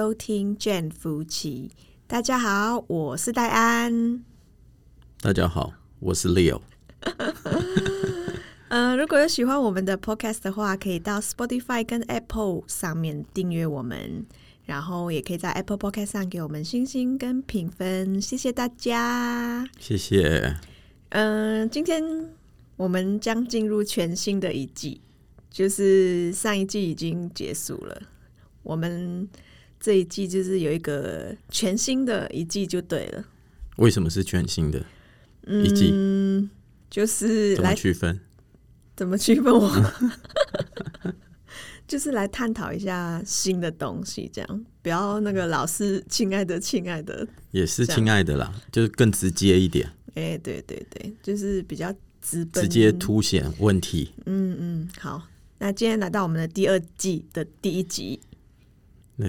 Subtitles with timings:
[0.00, 1.70] 收听 Jane 夫妻。
[2.06, 4.24] 大家好，我是戴安。
[5.20, 6.62] 大家好，我是 Leo。
[8.70, 14.24] 呃，如果有喜欢我们的 Podcast 的话，可以到 Spotify 跟 Apple 上面订阅我们，
[14.64, 19.68] 然后也可以在 Apple Podcast 上给我们星星跟评分，谢谢大家。
[19.78, 20.56] 谢谢。
[21.10, 22.02] 嗯、今天
[22.76, 25.02] 我们将进入全新的一季，
[25.50, 28.00] 就是上一季已经结束了，
[28.62, 29.28] 我们
[29.80, 33.24] 这一季就是有一个全新的一季就对了。
[33.78, 34.78] 为什么是全新的
[35.46, 35.90] 一季？
[35.92, 36.50] 嗯，
[36.90, 38.20] 就是来区分？
[38.94, 39.92] 怎么区分我？
[41.88, 51.92] 就是来探讨一下新的东西，这样不要那个老是亲爱的亲爱的，也是亲爱的啦，就是更直接一点，哎、对对对，就是比较
[52.22, 54.12] 直，直接凸显问题。
[54.26, 55.26] 嗯嗯，好。
[55.58, 58.20] 那今天来到我们的第二季的第一集，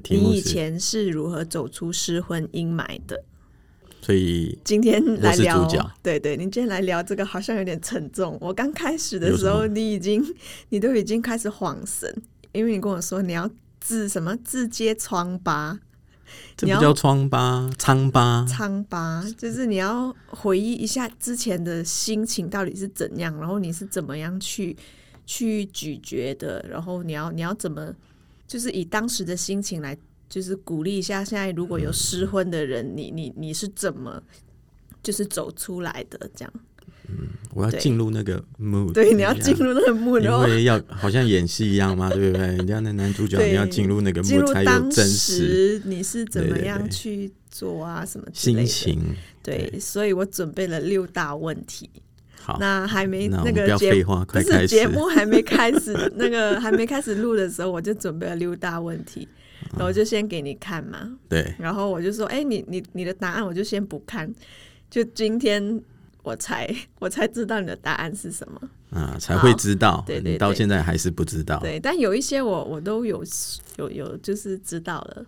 [0.09, 3.23] 你以前是如何走出失婚阴霾的？
[4.03, 5.67] 所以今天来聊
[6.01, 8.35] 对对，你今天来聊这个好像有点沉重。
[8.41, 10.25] 我刚开始的时候，你已经
[10.69, 12.11] 你都已经开始晃神，
[12.51, 13.47] 因为你跟我说你要
[13.79, 15.79] 治什么治揭疮疤，
[16.61, 24.75] 你要这不叫疮疤、疮疤，疮疤就是你要回忆一下之前的心情到底是怎样，然后你是怎么样去
[25.27, 27.93] 去咀嚼的，然后你要你要怎么
[28.51, 34.21] 就是以当时的心情来，就是鼓励一下现在如果有失婚的人，你你你是怎么
[35.01, 36.53] 就是走出来的这样？
[37.07, 38.91] 嗯我要进入那个 mood。
[38.91, 42.47] 对，你要进入那个幕，因为要好像演戏一样嘛，对不对？
[42.47, 48.27] 人家那男主角你要进入那个进 mood 才有真实时你是怎么样去做啊，什么。
[48.33, 48.99] 心情。
[49.41, 51.89] 对，所以我准备了六大问题。
[52.41, 54.87] 好，那还没那个节要废话，不快开始是节。
[54.87, 59.27] 目还没开始， 那个还没开始录的时候，我就准备了六大问题，
[59.77, 64.33] 然后就先给你看嘛，对，然后我就说，哎、你你你的答案我就先不看，
[64.89, 65.81] 就今天
[66.23, 68.59] 我才 我才知道你的答案是什么。
[68.89, 70.03] 啊，才会知道。
[70.05, 71.59] 对对你到现在还是不知道。
[71.59, 73.23] 对，但有一些我我都有
[73.77, 75.25] 有有就是知道了，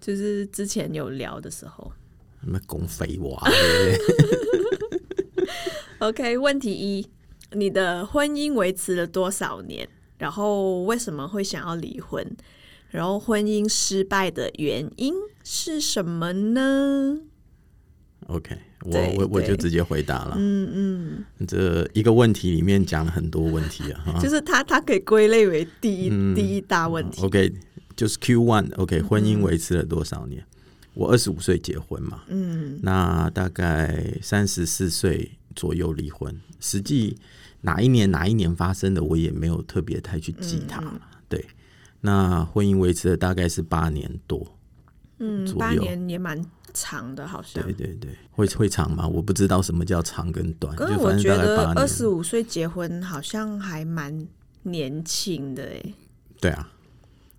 [0.00, 1.92] 就是之前有聊的时候。
[2.42, 3.42] 什么拱肥娃？
[5.98, 7.06] OK，问题一，
[7.52, 9.88] 你的婚姻维持了多少年？
[10.18, 12.26] 然后为什么会想要离婚？
[12.90, 17.18] 然后婚姻失败的原因是什么呢
[18.28, 20.36] ？OK，我我我就直接回答了。
[20.38, 24.18] 嗯嗯，这一个问题里面讲了很多问题啊。
[24.20, 27.22] 就是它它可以归类为第一、嗯第一大问题。
[27.22, 27.52] OK，
[27.94, 28.74] 就是 Q one。
[28.76, 30.44] OK，婚姻维持了多少年？
[30.94, 36.40] 我二十五岁结婚嘛，嗯那大概三十四岁左右离婚。
[36.60, 37.16] 实际
[37.62, 41.00] 哪一年哪一年发生的，我也没有特别太去记它了。
[41.28, 41.44] 对，
[42.00, 44.46] 那婚姻维持了大概是八年多。
[45.18, 46.40] 嗯，八年也蛮
[46.72, 47.72] 长的，好像对。
[47.72, 49.08] 对对，会会长吗？
[49.08, 51.78] 我不知道什么叫长跟短，可是我觉得大概八年。
[51.78, 54.28] 二十五岁结婚好像还蛮
[54.62, 55.94] 年轻的，哎，
[56.40, 56.70] 对啊，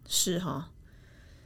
[0.07, 0.69] 是哈。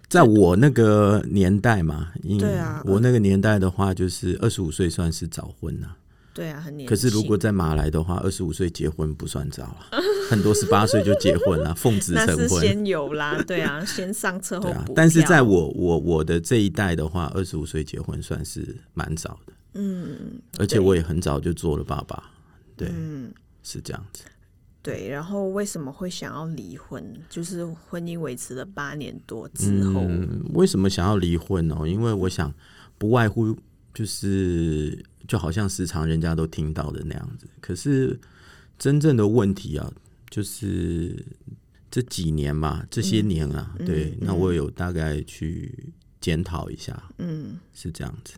[0.08, 5.88] 在我那个年代嘛，因对啊我那个年代的话，就是二十五岁算是早婚呐、
[6.34, 6.88] 对啊，很年轻。
[6.88, 9.88] 可是如果在马来的话，二十五岁结婚不算早啊，
[10.30, 12.50] 很多十八岁就结婚了， 奉子成婚。
[12.50, 22.32] 是先有啦，对啊， 先上车后对啊补，但是在我我我的这一代的话，二十五岁结婚算是蛮早的，嗯而且我也很早就做了爸爸，
[22.78, 23.32] 对，嗯
[23.64, 24.24] 是这样子。
[24.84, 27.06] 对，然后为什么会想要离婚？
[27.30, 31.86] 就是婚姻维持了八年多之后，嗯，为什么想要离婚哦？
[31.86, 32.52] 因为我想
[32.98, 33.56] 不外乎
[33.94, 34.98] 就是
[35.28, 38.20] 就好像时常人家都听到的那样子，可是
[38.78, 39.92] 真正的问题啊，
[40.30, 41.26] 就是
[41.90, 47.58] 这几年嘛，这些年啊，对，那我有大概去检讨一下，嗯。
[47.74, 48.36] 是这样子。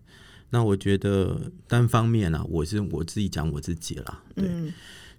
[0.50, 4.74] 那我觉得单方面啊，我是我自己讲我自己啦，对，嗯。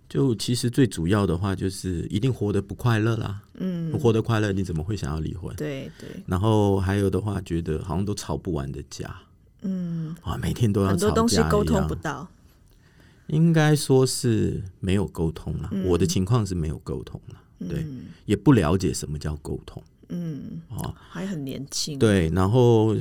[0.07, 5.53] 就其实最主要的话就是一定活得不快乐啦，嗯，活得快乐，你怎么会想要离婚？
[5.57, 9.17] 对对，然后还有的话，觉得好像都吵不完的架
[9.65, 12.29] 嗯，啊，每天都要吵架很多东西沟通不到，
[13.27, 15.71] 应该说是没有沟通了。
[15.87, 17.37] 我的情况是没有沟通了，
[17.69, 19.83] 对，嗯也不了解什么叫沟通。
[20.11, 20.95] 嗯，啊。
[21.11, 22.95] 还很年轻，对，然后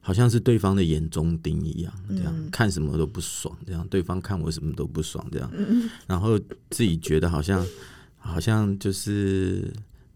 [0.00, 5.90] 好像是对方的眼中钉一样，这样、嗯看什么都不爽，这样对方看我什么都不爽，这样，嗯。
[6.06, 6.38] 然后
[6.70, 7.66] 自己觉得好像
[8.18, 9.72] 好像就是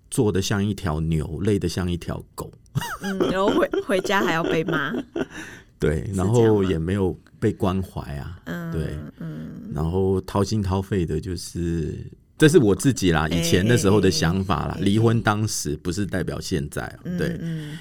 [0.08, 2.52] 做的像一条牛，累的像一条狗，
[3.02, 4.92] 嗯，然后回回家还要被骂，
[5.78, 9.70] 对，然后也没有被关怀啊，嗯，对，嗯。
[9.74, 11.94] 然后掏心掏肺的，就是
[12.38, 14.76] 这是我自己啦，以前那时候的想法啦。
[14.80, 17.78] 离婚当时不是代表现在哦，对，嗯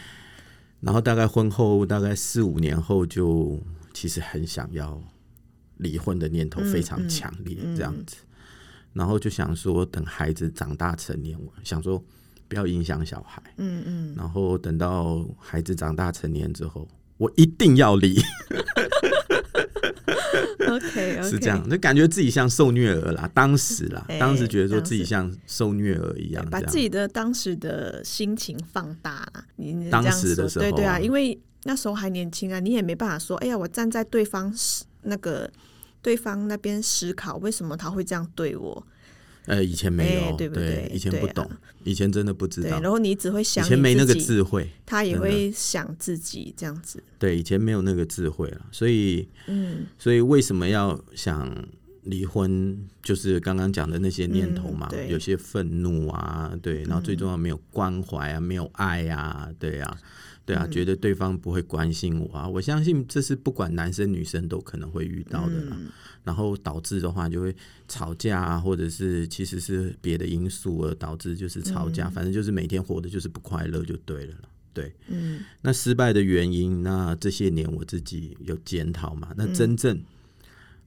[0.81, 3.59] 然后大概婚后大概四五年后，就
[3.94, 5.01] 其实很想要
[5.77, 8.18] 离婚的念头非常强烈，这样子。
[8.94, 12.01] 然后就想说，等孩子长大成年，我想说
[12.47, 13.42] 不要影响小孩。
[13.57, 16.88] 嗯嗯，然后等到孩子长大成年之后，
[17.18, 18.21] 我一定要离。
[20.68, 23.30] OK，, o k 是这样，就感觉自己像受虐儿啦。
[23.33, 29.45] 当时啦，哎当时觉得说自己像受虐儿一样，把自己的当时的心情放大啦。
[29.57, 34.53] 你你当时的时候对对啊，啊因为那时候还年轻啊，你也没办法说，哎呀，我站在对方
[35.03, 35.50] 那个
[36.01, 38.88] 对方那边思考，为什么他会这样对我？
[39.47, 41.50] 呃，以前没有，哎对不对以前不懂，
[41.83, 42.80] 以前真的不知，道。
[42.81, 47.03] 然，后你只会想以前没那个智慧，他也会想自己这样子。
[47.19, 51.68] 对，以前没有那个智慧了，所以，嗯，所以为什么要想
[52.03, 52.77] 离婚？
[53.03, 59.97] 就是刚刚讲的那些念头嘛，嗯有些愤怒啊，对，然后最重要没有关怀啊，没有爱啊，对啊，
[60.45, 60.57] 对嗯。
[60.57, 65.77] 啊，觉得对方不会关心我啊，我相信这是不管男生女生都可能会遇到的啦。
[65.80, 65.89] 嗯。
[66.24, 67.56] 然后导致的话就会
[67.88, 74.50] 吵架啊，或者是其实是别的因素而导致就是吵架，反正就是每天活的就是不快乐就对了啦。
[74.74, 80.01] 对，嗯，那失败的原因，那这些年我自己有检讨嘛，那真正、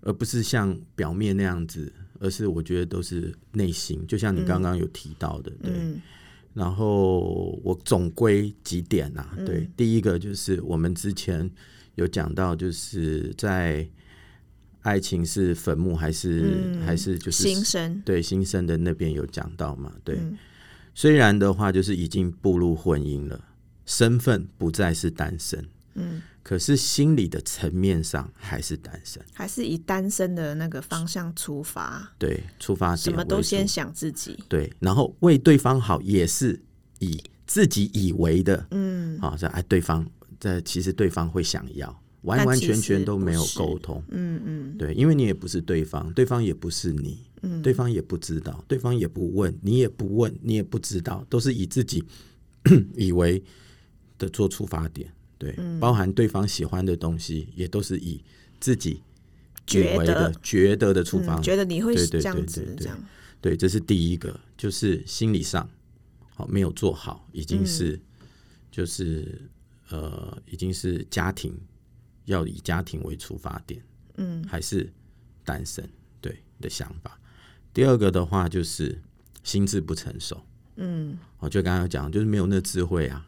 [0.00, 5.72] 而不是像表面那样子，而是我觉得都是内心，就像你刚刚有提到的，对。
[5.72, 6.02] 嗯
[6.58, 9.32] 然后我总归几点啊？
[9.46, 11.48] 对，第一个就是我们之前
[11.94, 13.88] 有讲到，就是在
[14.82, 19.92] 爱情是坟墓还是、还是就是新生，对新生的那边有讲到嘛？
[20.02, 20.36] 对，嗯
[20.94, 23.40] 虽然的话就是已经步入婚姻了，
[23.86, 25.64] 身份不再是单身，
[25.94, 29.22] 嗯，可是心理的层面上还是单身。
[29.34, 34.34] 还是以单身的那个方向出发，对，出发点什么都先想自己。
[34.48, 36.58] 对，然后为对方好也是
[37.00, 40.08] 以自己以为的，嗯好、这哎对方
[40.40, 44.02] 这其实对方会想要，完完全全都没有沟通。
[44.08, 52.02] 嗯嗯对，因为你也不是对方，对方也不是你，嗯对方也不知道，对方也不问，你也不问，你也不知道，都是以自己
[52.96, 53.44] 以为
[54.16, 55.12] 的做出发点。
[55.38, 55.78] 对，嗯。
[55.80, 58.22] 包含对方喜欢的东西，也都是以
[58.60, 59.02] 自己以
[59.66, 60.32] 觉得。
[60.42, 62.98] 觉得的出发嗯，觉得你会对对这样子这样。
[63.40, 65.68] 对，这是第一个，就是心理上
[66.34, 68.00] 好没有做好，已经是、嗯。
[68.70, 69.40] 就是
[69.88, 71.58] 呃，已经是家庭
[72.26, 73.82] 要以家庭为出发点，
[74.16, 74.92] 嗯，还是
[75.44, 75.88] 单身
[76.20, 77.18] 对的想法。
[77.72, 79.00] 第二个的话就是
[79.42, 80.40] 心智不成熟，
[80.76, 81.18] 嗯。
[81.38, 83.27] 我就刚刚讲，就是没有那智慧啊，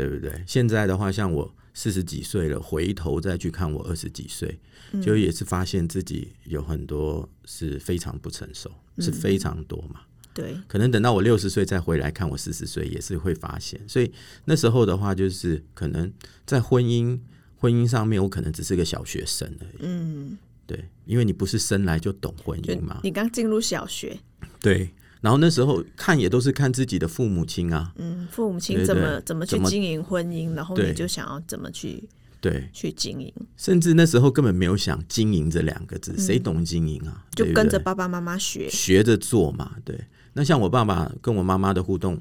[0.00, 0.42] 对不对？
[0.46, 4.58] 现在的话，像我四十几岁了，回头再去看我二十几岁，
[4.92, 10.00] 嗯就也是发现自己有很多是非常不成熟，嗯是非常多嘛。
[10.32, 13.78] 对，可能等到我六十岁再回来看我四十岁，也是会发现。
[13.86, 14.10] 所以
[14.46, 16.10] 那时候的话，就是可能
[16.46, 17.18] 在婚姻
[17.56, 19.80] 婚姻上面，我可能只是个小学生而已。
[19.80, 23.00] 嗯，对，因为你不是生来就懂婚姻嘛。
[23.02, 24.18] 你刚进入小学，
[24.60, 27.92] 对，然后那时候看也都是看自己的父母亲啊。
[27.96, 32.02] 嗯，父母亲怎么对怎么去经营婚姻，然后对你就想要怎么去
[32.40, 37.12] 对，去经营，甚至那时候根本没有想经营这两个字，谁懂经营啊？
[37.16, 38.68] 嗯就跟着爸爸妈妈学。
[38.70, 39.72] 学着做嘛。
[39.84, 39.98] 对，
[40.32, 42.18] 那像我爸爸跟我妈妈的互动，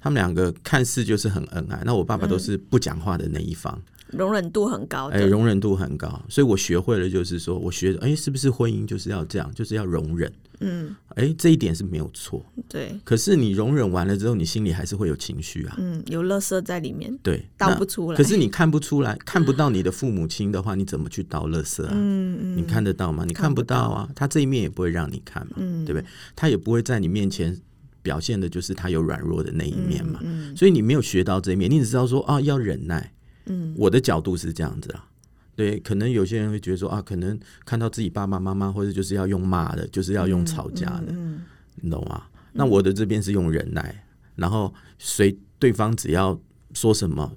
[0.00, 3.78] 他们两个看似就是很恩爱，那我爸爸都是不讲话的那一方。
[4.10, 10.32] 容忍度很高哎，容忍度很高，所以我学会了，就是说我学，哎，是不是婚姻就是要这样，就是要容忍？
[10.60, 12.44] 嗯，哎，这一点是没有错。
[12.68, 18.16] 对，可是你容忍完了之后，你心里还是会有情绪啊，嗯，有垃圾在里面，对，倒不出来。
[18.16, 21.90] 可是你看不出来， 看不到你的父母亲的话，你怎么去倒垃圾啊？
[21.92, 23.24] 嗯嗯，你看得到吗？
[23.24, 26.04] 你看看不不到啊，他这一面也不会让你看嘛，嗯对不对？
[26.34, 27.56] 他也不会在你面前
[28.02, 33.12] 表现的就是他有软弱的那一面嘛，嗯所以你没有学到这一面，你只知道说啊要忍耐。
[33.48, 35.08] 嗯，我的角度是这样子啊，
[35.56, 41.42] 对，可能有些人会觉得说啊，可能看到自己爸爸妈妈或者就是要用骂的，就是要用吵架的，嗯
[41.80, 42.24] 你懂吗？
[42.52, 44.04] 那我的这边是用忍耐，
[44.36, 46.40] 然后随对方只要
[46.74, 47.36] 说什么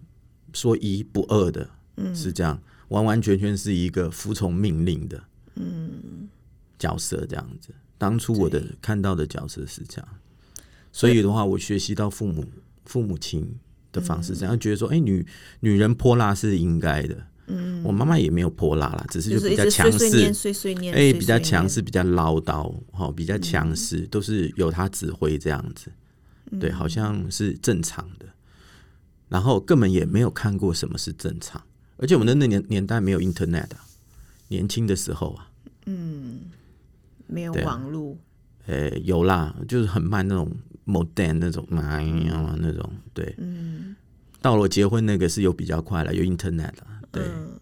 [0.53, 2.15] 说一不二的，嗯。
[2.15, 5.23] 是这样，完完全全是一个服从命令的，
[6.79, 7.69] 角色这样子。
[7.97, 10.07] 当初我的看到的角色是这样，
[10.91, 12.43] 所以的话，我学习到父母
[12.85, 13.59] 父母亲
[13.91, 15.25] 的方式，这样觉得说，哎、女
[15.59, 17.17] 女人泼辣是应该的。
[17.47, 20.05] 嗯，我妈妈也没有泼辣啦，只是就就是比较强势。
[20.05, 25.91] 哎、碎比较，强势，比较唠叨，哈，比较强势，都是由她指挥这样子，
[26.59, 28.25] 对，好像是正常的。
[29.27, 31.61] 然后根本也没有看过什么是正常，
[31.97, 33.85] 而且我们的那年年代没有 Internet 啊，
[34.47, 35.49] 年轻的时候啊，
[35.85, 36.41] 嗯。
[37.33, 38.17] 没有网络，
[38.65, 40.51] 呃，有啦，就是很慢那种
[40.85, 43.95] modern 那种，哎呀那种，对，嗯，
[44.41, 47.59] 到了结婚那个是有比较快了，有 Internet 了，对，嗯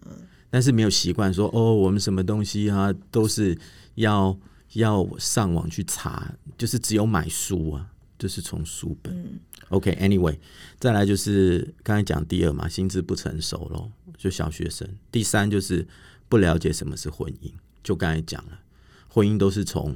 [0.49, 3.55] 但是没有习惯说哦，我们什么东西啊都是
[3.95, 4.35] 要
[4.73, 9.13] 要上网去查，就是只有买书啊，就是从书本。
[9.15, 10.35] 嗯 OK，Anyway，、
[10.79, 14.89] 再来就是刚才讲第二嘛，心智不成熟咯，就小学生。
[15.11, 15.87] 第三就是
[16.27, 17.51] 不了解什么是婚姻，
[17.83, 18.59] 就刚才讲了，
[19.07, 19.95] 婚姻都是从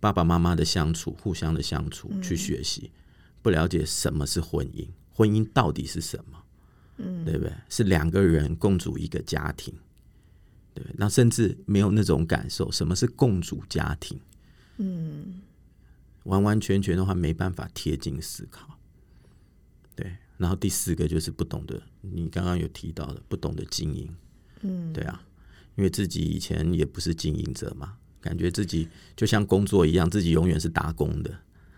[0.00, 2.90] 爸爸妈妈的相处、互相的相处去学习，
[3.42, 6.42] 不了解什么是婚姻，婚姻到底是什么，
[6.98, 7.52] 嗯，对不对？
[7.68, 9.74] 是两个人共组一个家庭，
[10.74, 14.20] 对，那甚至没有那种感受，什么是共组家庭？
[14.78, 15.40] 嗯
[16.24, 18.78] 完完全全的话没办法贴近思考。
[19.94, 24.14] 对，然后第四个就是不懂得，你刚刚有提到的，不懂得经营。
[24.62, 25.22] 嗯，对啊，
[25.76, 31.30] 因为自己以前也不是经营者嘛，感觉自己就像工作一样，自己永远是打工的，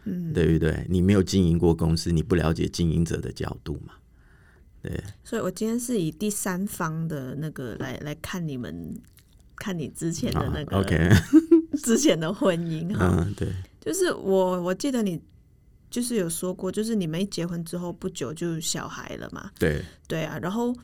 [0.04, 0.86] 嗯，对不对？
[0.88, 3.92] 你没有经营过公司，你不了解经营者的角度嘛。
[4.80, 8.94] 对，所以我今天是以第三方的那个来来看你们，
[9.56, 11.10] 看你之前的那个、啊 OK，
[11.82, 13.48] 之前的婚姻哈，嗯，对，
[13.80, 15.20] 就是我我记得你
[15.90, 20.74] 就是有说过，就是你们一结婚之后不久就小孩了嘛，对，对啊，然后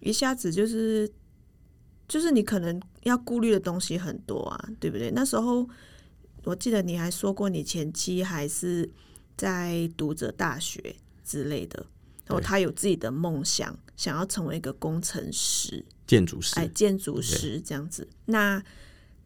[0.00, 1.10] 一下子就是
[2.08, 5.10] 就是你可能要顾虑的东西很多啊，对不对？
[5.10, 5.68] 那时候
[6.44, 8.90] 我记得你还说过，你前妻还是
[9.36, 11.84] 在读着大学之类的，
[12.26, 18.08] 然后他有自己的梦想，想要成为一个工程师，建筑师哎，，建筑师这样子。
[18.24, 18.62] 那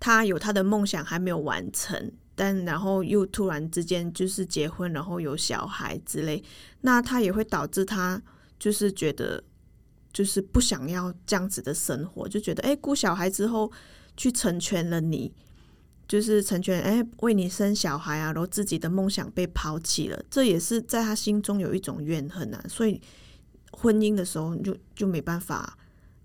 [0.00, 6.42] 他有他的梦想还没有完成，但然后又突然之间就是结婚，然后有小孩之类，
[6.80, 8.20] 那他也会导致他
[8.58, 9.44] 就是觉得
[10.12, 13.70] 就是不想要这样子的生活，就觉得哎，顾小孩之后
[14.16, 15.32] 去成全了你。
[16.08, 22.62] 就是成全，哎，为你生小孩啊，然后自己的梦想被抛弃了，这也是在他心中有一种怨恨啊。
[22.68, 23.00] 所以
[23.70, 25.78] 婚姻的时候你就就没办法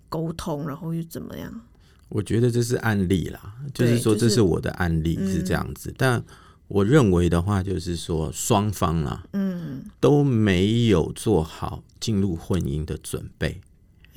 [0.09, 1.61] 沟通，然后又怎么样？
[2.09, 6.21] 我觉得这是案例啦，就是说这是我的案例嗯是这样子，但
[6.67, 13.61] 我认为的话，就是说双方啊嗯，都没有做好进入婚姻的准备。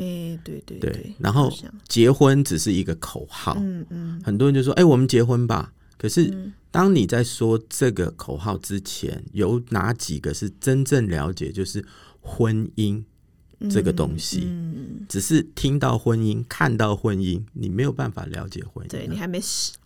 [0.01, 1.53] 哎，对对对然后
[1.89, 11.85] 结婚只是一个口号，嗯嗯很多人就说：“哎、我们结婚吧。”可是嗯当你在说这个口号之前，有哪几个是真正了解就是
[12.21, 13.03] 婚姻
[13.69, 14.45] 这个东西？
[14.47, 18.93] 嗯，只是听到婚姻、看到婚姻，你没有办法了解婚姻啊。
[18.93, 19.41] 对你还没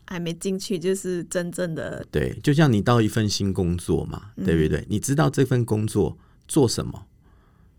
[0.06, 4.84] 还没进去，就是真正的对，就像你到一份新工作嘛，对不对？
[4.88, 6.16] 你知道这份工作
[6.46, 7.06] 做什么，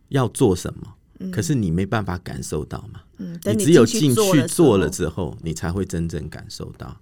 [0.09, 0.95] 要做什么，
[1.31, 3.01] 可是你没办法感受到嘛。
[3.17, 6.99] 嗯，等你只有进去做了之后，你才会真正感受到。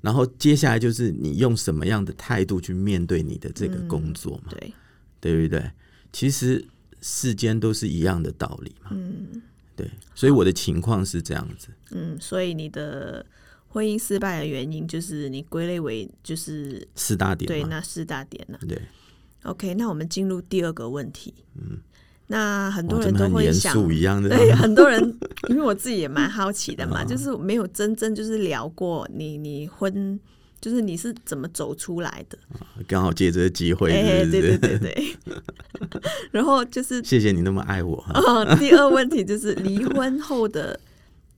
[0.00, 4.72] 然后接下来就是你用什么样的态度去面对你的这个工作嘛，对，
[5.20, 5.70] 对不对？
[6.12, 6.64] 其实
[7.00, 9.42] 世间都是一样的道理嘛，嗯
[9.74, 9.90] 对。
[10.14, 13.26] 所以我的情况是这样子，嗯，所以你的
[13.66, 18.58] 婚姻失败的原因就是你归类为就是四大点，对那四大点呢。
[18.68, 18.80] 对。
[19.44, 21.32] OK，那我们进入第二个问题。
[21.54, 21.78] 嗯，
[22.28, 24.28] 那很，多人都会想，肃一样 的？
[24.28, 25.02] 对，很多人，
[25.48, 30.18] 因为我自己也蛮好奇的 啊嘛，就是没有真正就是聊过你你婚，
[30.60, 32.38] 就是你是怎么走出来的？
[32.86, 34.30] 刚好借这个机会，对？
[34.30, 35.16] 对对对。
[36.30, 38.12] 然后就是谢谢你那么爱我哈。
[38.20, 40.78] 哦，第二问题就是离婚后的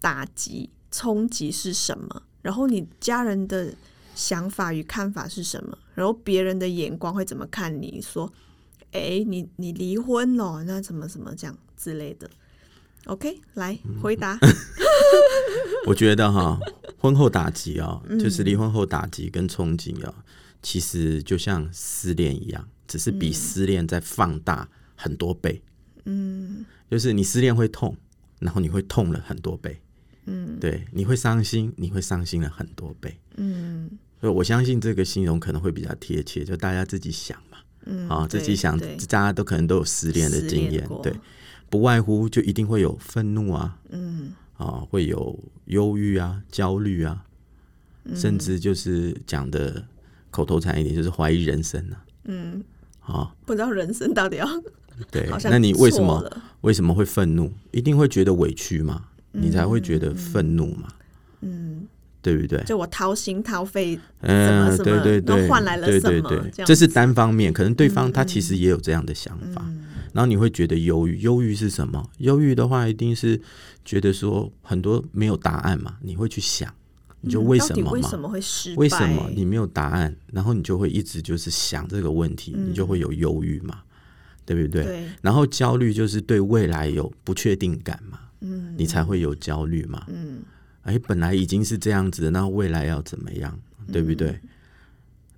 [0.01, 2.23] 打击冲击是什么？
[2.43, 3.73] 然后你家人的
[4.17, 5.79] 想法与看法是什么？
[5.95, 8.01] 然后别人的眼光会怎么看你？
[8.03, 8.33] 说，
[8.93, 12.29] 哎，你你离婚了，那什么什么这样之类的
[13.07, 14.39] ？OK，来嗯回答。
[15.87, 16.59] 我觉得哈，
[16.99, 20.15] 婚后打击哦，嗯就是离婚后打击跟冲击哦，
[20.63, 25.63] 其实就像失恋一样，只是比失恋再放大很多倍。
[26.05, 27.97] 嗯就是你失恋会痛，
[28.41, 29.81] 然后你会痛了很多倍。
[30.27, 33.19] 嗯对，你会伤心，你会伤心了很多倍。
[33.37, 37.50] 嗯所以我相信这个形容可能会比较贴切，就大家自己想嘛，
[37.87, 41.15] 嗯，啊、自己想，大家都可能都有失恋的经验，对，
[41.69, 44.33] 不外乎就一定会有愤怒啊，嗯。
[44.57, 47.25] 啊，会有忧郁啊、焦虑啊，
[48.05, 48.15] 嗯。
[48.15, 49.83] 甚至就是讲的
[50.31, 52.05] 口头禅一点，就是怀疑人生啊。
[52.25, 52.63] 嗯，
[53.01, 54.47] 啊，不知道人生到底要
[55.11, 56.23] 对那你为什么
[56.61, 57.51] 为什么会愤怒？
[57.71, 60.89] 一定会觉得委屈吗，你才会觉得愤怒嘛，
[61.41, 61.89] 嗯，
[62.23, 62.63] 对不对？
[62.65, 71.19] 就我掏心掏肺嗯，对对对，都换来了对什么对对这是单方面，可能对方他其实也有这样的想法，嗯然后你会觉得忧郁。
[71.21, 72.11] 忧郁是什么？
[72.19, 73.41] 忧郁的话，一定是
[73.85, 76.69] 觉得说很多没有答案嘛，你会去想，
[77.21, 78.77] 你就嗯为什么为什么会失败？
[78.77, 80.15] 为什么你没有答案？
[80.33, 83.83] 然后你就会一直就是想这个问题，嗯你就会有忧郁嘛，
[84.45, 84.83] 对不对？
[84.83, 90.05] 对，然后焦虑就是对未来有不确定感嘛，嗯你才会有焦虑嘛。
[90.09, 90.41] 嗯
[90.83, 93.59] 哎，本来已经是这样子的，那未来要怎么样，
[93.93, 94.31] 对不对？
[94.31, 94.41] 嗯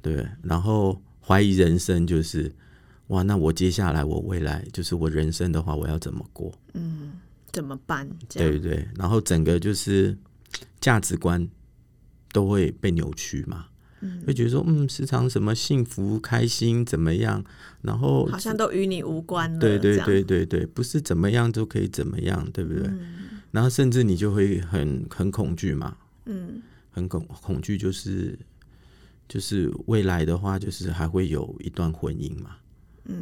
[0.03, 2.53] 对，然后怀疑人生就是，
[3.07, 7.13] 哇，那我接下来我未来就是我人生的话，我要怎么过，嗯，
[7.53, 8.09] 怎么办？
[8.29, 8.89] 这样对对？
[8.97, 10.19] 然后整个就是
[10.81, 11.49] 价值观
[12.33, 13.67] 都会被扭曲嘛，
[14.01, 17.45] 嗯会觉得说，嗯，时常什么幸福、开心怎么样，
[17.83, 19.61] 然后好像都与你无关了。
[19.61, 22.89] 对对，对对对，不是怎么样就可以怎么样，对不对？
[22.89, 23.22] 嗯
[23.53, 28.37] 然后甚至你就会很很恐惧嘛，嗯很恐恐惧，就是
[29.29, 32.57] 就是未来的话，就是还会有一段婚姻嘛，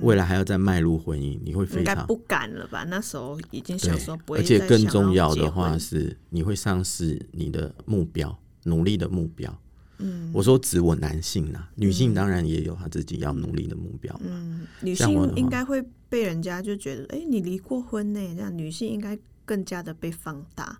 [0.01, 2.85] 未来还要再迈入婚姻，你会非常不敢了吧？
[2.85, 9.61] 那时候已经对想说不会而且更重要的话是，你会丧失你的目标，努力的目标。
[9.99, 14.21] 嗯，我说指我男性呐、女性当然也有她自己要努力的目标嘛。
[14.25, 18.21] 嗯，女性应该会被人家就觉得，哎、你离过婚呢？
[18.35, 19.19] 这样女性应该
[19.51, 20.79] 更加的被放大，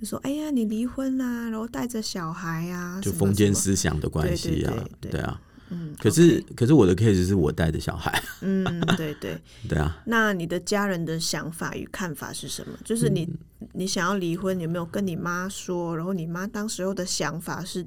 [0.00, 5.40] 就说，哎呀，你离婚啦、然后带着小孩啊，就封建思想的关系啊，对对对对啊。
[5.70, 8.62] 嗯，可是可是我的 case 是我带着小孩，嗯，
[8.96, 9.36] 对对。
[9.68, 12.78] 对啊，那你的家人的想法与看法是什么？
[12.84, 13.38] 就是你、嗯
[13.72, 15.96] 你想要离婚，有没有跟你妈说？
[15.96, 17.84] 然后你妈当时候的想法是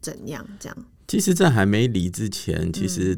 [0.00, 0.44] 怎样？
[0.58, 0.76] 这样，
[1.06, 3.16] 其实，在还没离之前，其实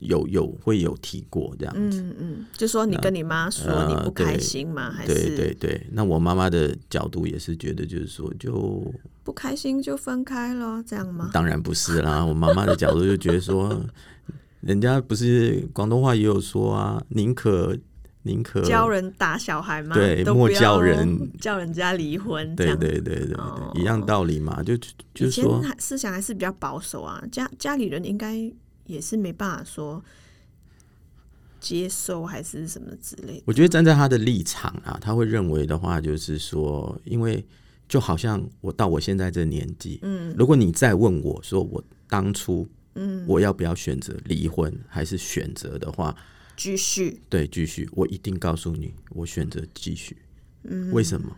[0.00, 2.00] 有有会有提过这样子。
[2.02, 4.90] 嗯嗯，就说你跟你妈说呃你不开心吗？
[4.90, 8.84] 还对是对对，那我妈妈的角度也是觉得，就是说，就
[9.24, 11.30] 不开心就分开了，这样吗？
[11.32, 12.24] 当然不是啦。
[12.24, 13.80] 我妈妈的角度就觉得说，
[14.60, 17.76] 人家不是广东话也有说啊，宁可
[18.22, 19.94] 宁可教人打小孩吗？
[19.94, 22.78] 对莫都不要叫 人叫人家离婚，这对样。
[22.78, 24.62] 对对对对，哦一样道理嘛。
[24.64, 28.52] 就就就以前说，思想还是比较保守啊，家家里人应该
[28.86, 30.02] 也是没办法说
[31.60, 33.42] 接受还是什么之类的。
[33.46, 37.44] 我觉得站在他的立场啊，他会认为的话，就是说，因为
[37.88, 46.16] 就好像我到我现在这年纪，嗯如果你再问我说我当初嗯，我要不要选择离婚，还是选择的话，
[46.56, 50.16] 继续对，继续，我一定告诉你，我选择继续。
[50.64, 51.36] 嗯为什么？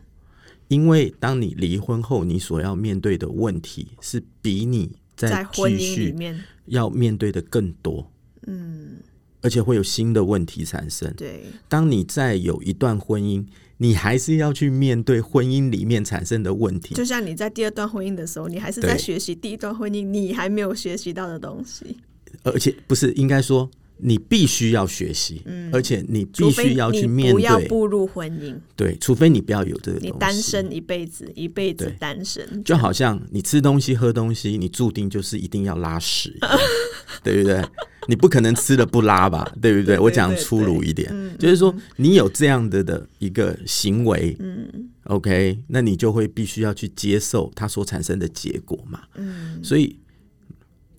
[0.68, 8.11] 因为当你离婚后，你所要面对的问题是比你在婚姻里面，要面对的更多，
[8.46, 8.98] 嗯，
[9.40, 11.12] 而且会有新的问题产生。
[11.16, 13.44] 对，当你在有一段婚姻，
[13.78, 16.94] 你还是要去面对婚姻里面产生的问题。
[16.94, 21.98] 就像你在第二段婚姻的时候，你还是在学习第一段婚姻你还没有学习到的东西。
[22.42, 23.68] 而且不是应该说，
[24.00, 27.68] 你必须要学习，而且你必须要去你面不要对。
[27.68, 29.98] 步入婚姻，对，除非你不要有这个。
[30.00, 36.37] 你单身一辈子，一辈子单身，就好像你吃东西、喝东西，你注定就是一定要拉屎，
[37.22, 37.62] 对不对？
[38.08, 39.96] 你不可能吃了不拉吧， 对不对？
[39.96, 49.00] 对我讲粗鲁一点，嗯就是说你有这样的的一个行为，嗯 OK，那你就会必须要去接受它所产生的结果嘛。
[49.16, 49.98] 嗯所以，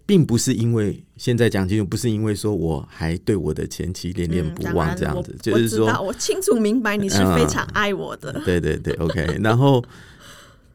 [0.10, 9.38] 并不是因为现在讲清楚，不是因为说我还对我的前妻恋恋嗯不忘这样子，我就是说，我清楚明白你是非常爱我的，对对对，OK。
[9.44, 9.86] 然后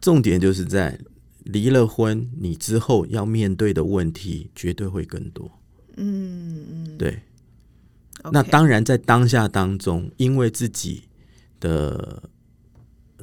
[0.01, 0.97] 重点就是在
[1.43, 5.51] 离了婚，你之后要面对的问题绝对会更多。
[5.97, 7.21] 嗯嗯，对，
[8.31, 11.09] 那当然在当下当中，因为自己
[11.59, 12.23] 的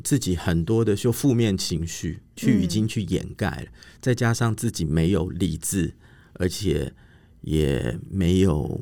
[0.03, 3.67] 自己很多的就负面情绪，去已经去掩盖了，
[4.01, 5.93] 再加上自己没有理智，
[6.33, 6.91] 而且
[7.41, 8.79] 也没有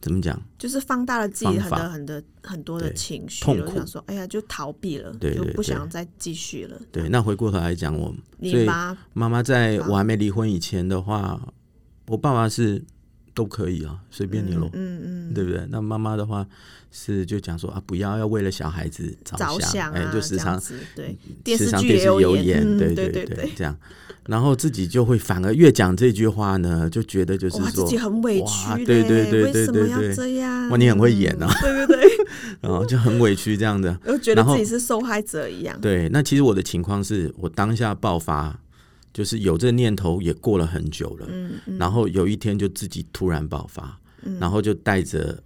[0.00, 6.80] 怎么讲，就是放大了自己很多很多很多的情绪，痛苦我想说，哎呀，就逃避了，就不想再继续了。
[6.90, 7.08] 对。
[7.08, 8.08] 那回过头来讲，我
[8.40, 11.40] 所以你妈妈妈在我还没离婚以前的话，
[12.08, 12.82] 我爸爸是
[13.34, 14.68] 都可以啊，随便你喽。
[14.72, 15.66] 嗯嗯，对不对？
[15.70, 16.46] 那妈妈的话
[16.90, 20.60] 是就讲说啊，不要要为了小孩子着着想哎、啊，就时常
[20.94, 23.76] 对，电时视常电视有剧也有演，嗯对对对对，这样，
[24.26, 30.68] 然后自己就会反而越讲这句话呢，就觉得就是说，自，己很委哇屈嘞，对对对为什么要对对对这样？
[30.68, 32.10] 哇你很会演啊对对对，
[32.60, 33.98] 然后 就很委屈这样的。
[34.06, 35.80] 又觉得自己是受害者一样。
[35.80, 38.58] 对，那其实我的情况是我当下爆发，
[39.12, 44.00] 就是有这念头也过了很久了，嗯嗯然后有一天就自己突然爆发，
[44.40, 45.42] 然后就带着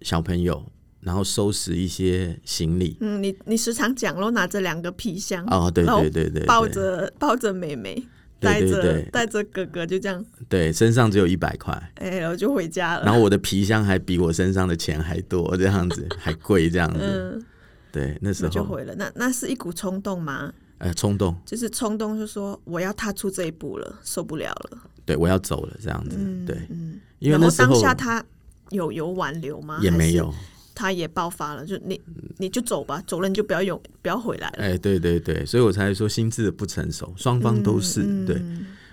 [0.00, 0.64] 小朋友，
[1.00, 2.96] 然后收拾一些行李。
[3.00, 7.94] 嗯，你你时常讲咯，拿着两个皮箱，哦，对对对对，抱对着抱着妹妹，
[8.38, 13.04] 对带着带着哥哥，就这样，对，身上只有一百块，哎，然后就回家了。
[13.04, 17.00] 然后我的皮箱还比我身上的钱还多，这样子还贵，这样子。
[17.02, 17.44] 嗯，
[17.92, 18.94] 对，那时候就回了。
[18.94, 20.50] 那那是一股冲动吗？
[20.80, 24.78] 呃冲动，就是冲动，就说我要踏出这一步了，受不了了。
[25.06, 26.16] 对我要走了，这样子。
[26.18, 27.00] 嗯，对，嗯。
[27.20, 28.24] 因为然后当那时候下他
[28.70, 29.78] 有有挽留吗？
[29.82, 30.32] 也没有，
[30.74, 32.00] 他也爆发了，就你
[32.38, 34.64] 你就走吧，走了你就不要有不要回来了。
[34.64, 38.42] 哎，对对对，所以我才说心智不成熟，双方都是、嗯对。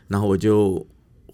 [0.10, 0.86] 然后我就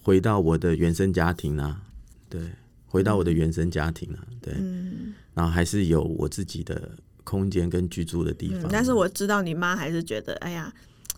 [0.04, 1.82] 回到我的原生家庭啊，
[2.30, 2.42] 对，
[2.86, 6.92] 回到我的原生家庭啊，对，嗯然后还是有我自己的
[7.24, 8.64] 空间跟居住的地方。
[8.64, 10.74] 嗯，但是我知道你妈还是觉得，哎呀，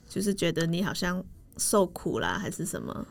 [0.07, 1.23] 就是觉得你好像
[1.57, 3.05] 受苦啦，还是什么，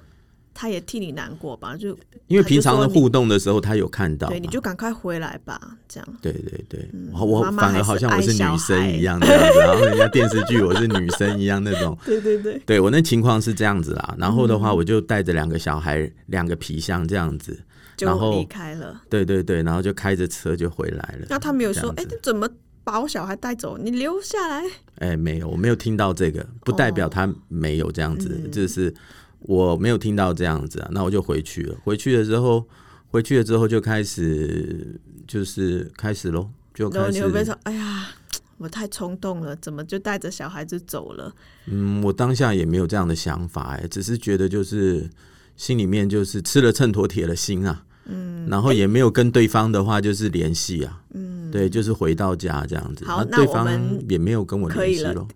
[0.52, 1.76] 她也替你难过吧？
[1.76, 6.08] 就因为平常的互动的时候，他有看到，对，你就赶快回来吧，这样。
[6.22, 11.96] 对对对，我反而好像我是女生一样这样子，然后人家电视剧我是女生一样那种。
[12.06, 17.60] 对 对对，对我那情况是这样子啦，然后的嗯话，我就带着两个小孩，两个皮箱这样子，
[17.98, 19.02] 然后离开了。
[19.10, 21.26] 对对对，然后就开着车就回来了。
[21.28, 22.48] 那他没有说，哎、你怎么
[22.84, 23.76] 把我小孩带走？
[23.78, 24.62] 你留下来。
[24.98, 28.94] 哎，没有，我没有听到这个，不代表他没有这样子，嗯就是
[29.40, 31.76] 我没有听到这样子啊，那我就回去了。
[31.82, 32.64] 回去了之后，
[33.08, 38.10] 回去了之后就开始就是开始喽，就然后开始你会不会说，哎呀，
[38.58, 41.34] 我太冲动了，怎么就带着小孩子走了？
[41.66, 45.08] 嗯，我当下也没有这样的想法，哎，只是觉得就是
[45.56, 55.26] 心里面就是吃了秤砣铁了心啊，嗯，然后也没有跟对方的话就是联系啊，嗯，对，就是回到家这样子，好那我对方们也没有跟我联系咯。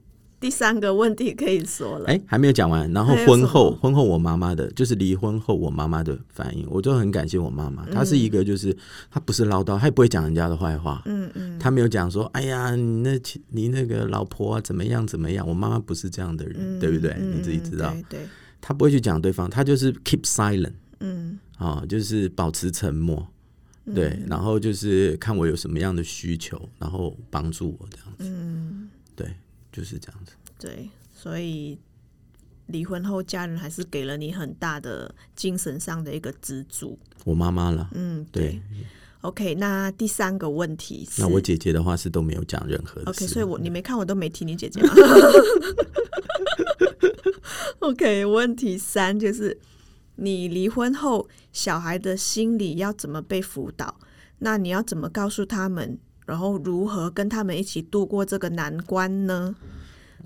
[0.41, 2.89] 第三个问题可以说了，哎，还没有讲完。
[2.93, 7.85] 然后婚后，婚后我妈妈的，就是离婚后我妈妈的反应，我就很感谢我妈妈。
[7.87, 8.73] 她是一个，就是
[9.11, 11.03] 她不是唠叨，她也不会讲人家的坏话。
[11.07, 15.45] 嗯嗯，她没有讲说，哎呀，你那你那个老婆啊怎么样怎么样。
[15.45, 17.17] 我妈妈不是这样的人，嗯对不对？
[17.19, 18.21] 嗯你自己知道，对对，
[18.61, 23.29] 她不会去讲对方，她就是 keep silent 嗯啊、就是保持沉默。
[23.95, 28.25] 对，然后就是看我有什么样的需求，然后帮助我这样子。
[28.25, 29.35] 嗯，对，
[29.73, 30.33] 就是这样子。
[30.59, 31.79] 对，所以
[32.67, 36.99] 离婚后家人还是给了你很大的精神上的一个支柱。
[37.25, 38.61] 我妈妈了，嗯，对。
[39.23, 44.95] OK，那第三个问题是，那我姐姐的话是都没有讲任何的 OK，所以我你没看我都没提你姐姐 吗
[47.81, 49.59] ？OK，问题三就是
[50.19, 53.99] 你离婚后，小孩的心理要怎么被辅导？
[54.41, 55.99] 那你要怎么告诉他们？
[56.27, 59.55] 然后如何跟他们一起度过这个难关呢？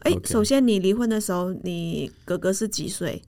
[0.00, 3.22] 哎首先你离婚的时候，你哥哥是几岁？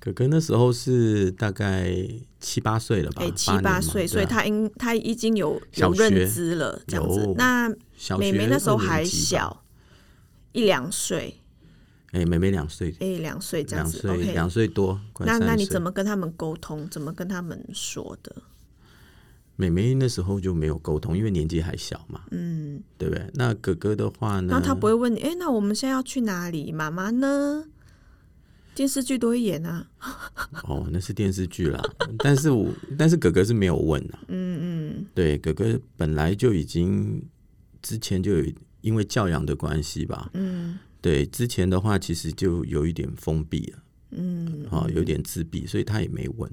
[0.00, 1.94] 哥哥那时候是大概
[2.40, 3.22] 七八岁了吧？
[3.22, 7.32] 哎，七八岁，所以他应他已经有有认知了，这样子。
[7.36, 7.68] 那
[8.18, 9.62] 妹妹那时候还小，
[10.52, 11.39] 一两岁，
[12.12, 14.00] 哎，妹妹两岁，哎，两岁这样子。
[14.02, 16.88] 两岁两岁多，那那你怎么跟他们沟通？
[16.88, 18.34] 怎么跟他们说的？
[19.56, 23.24] 妹妹那时候就没有沟通，因为年纪还小嘛，嗯，对不对？
[23.34, 24.48] 那哥哥的话呢？
[24.50, 26.72] 那他不会问你，哎，那我们现在要去哪里？
[26.72, 27.64] 妈妈呢？
[28.74, 29.86] 电视剧都会演啊。
[30.64, 31.82] 哦，那是电视剧啦。
[32.18, 34.18] 但是我但是哥哥是没有问啊。
[34.28, 37.22] 嗯嗯对，哥哥本来就已经
[37.82, 43.78] 之前就有因为教养的关系吧，嗯对，之前的话其实就有一点封闭了。
[44.10, 46.50] 嗯，啊、有点自闭，所以他也没问。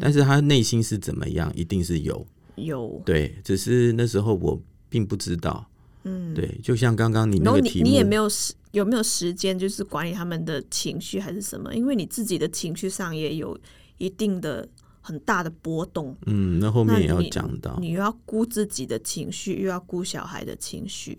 [0.00, 3.02] 但是他内心是怎么样，一定是有有。
[3.04, 5.68] 对，只是那时候我并不知道。
[6.04, 11.74] 嗯，对，就像刚刚你那个题目，你也没有时有没有时间，就是管理他们的情绪还是什么？
[11.74, 13.58] 因为你自己的情绪上也有
[13.98, 14.66] 一定的
[15.00, 21.18] 很大的波动，嗯，那后面也要讲到，你又要顾自己的情绪，又要顾小孩的情绪。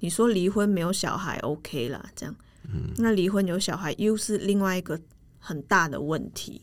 [0.00, 2.34] 你说离婚没有小孩 OK 啦，这样，
[2.72, 5.00] 嗯那离婚有小孩又是另外一个
[5.38, 6.60] 很大的问题。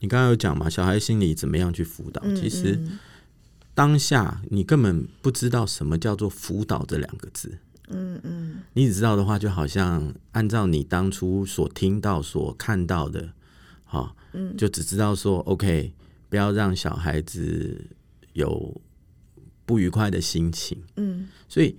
[0.00, 2.20] 你刚刚有讲嘛，小孩心里怎么样去辅导？
[2.24, 2.98] 嗯其实嗯
[3.74, 7.58] 当下你根本不知道什么叫做辅导这两个字。
[7.88, 13.32] 嗯嗯你只知道的话，就好像按照你当初所听到、所看到的，
[13.84, 15.92] 好、嗯就只知道说，OK，
[16.28, 17.86] 不要让小孩子
[18.32, 18.80] 有
[19.64, 20.82] 不愉快的心情。
[20.96, 21.76] 嗯所以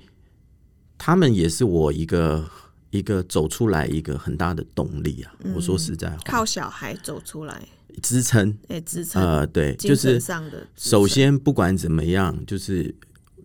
[0.97, 2.49] 他们也是我一个
[2.91, 5.33] 一个走出来一个很大的动力啊！
[5.55, 7.67] 我说实在话，嗯靠小孩走出来，
[8.01, 10.67] 支撑，哎，支撑、呃，对，就是上的。
[10.75, 12.93] 首先不管怎么样，就是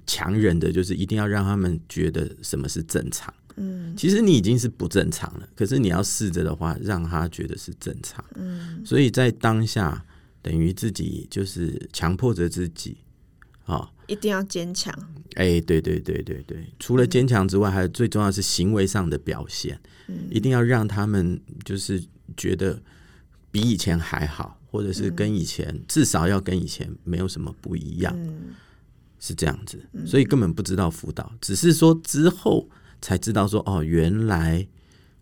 [0.07, 3.33] 强忍的，就是一定要让他们觉得什么是正常。
[3.57, 8.25] 嗯其实你已经是不正常了，可是你要试着的话，让他觉得是正常。
[8.37, 10.05] 嗯所以在当下，
[10.41, 12.99] 等于自己就是强迫着自己，
[13.69, 14.93] 啊、一定要坚强。
[15.35, 19.79] 哎，对对对对对，除了坚强之外，还有最重要的是行为上的表现，
[20.31, 22.03] 一定要让他们就是
[22.37, 22.83] 觉得
[23.53, 28.55] 比以前还好，或者是跟以前、至少要跟以前没有什么不一样，嗯
[29.21, 29.79] 是这样子。
[30.07, 32.69] 所以根本不知道辅导，只是说之后
[33.03, 34.67] 才知道说哦，原来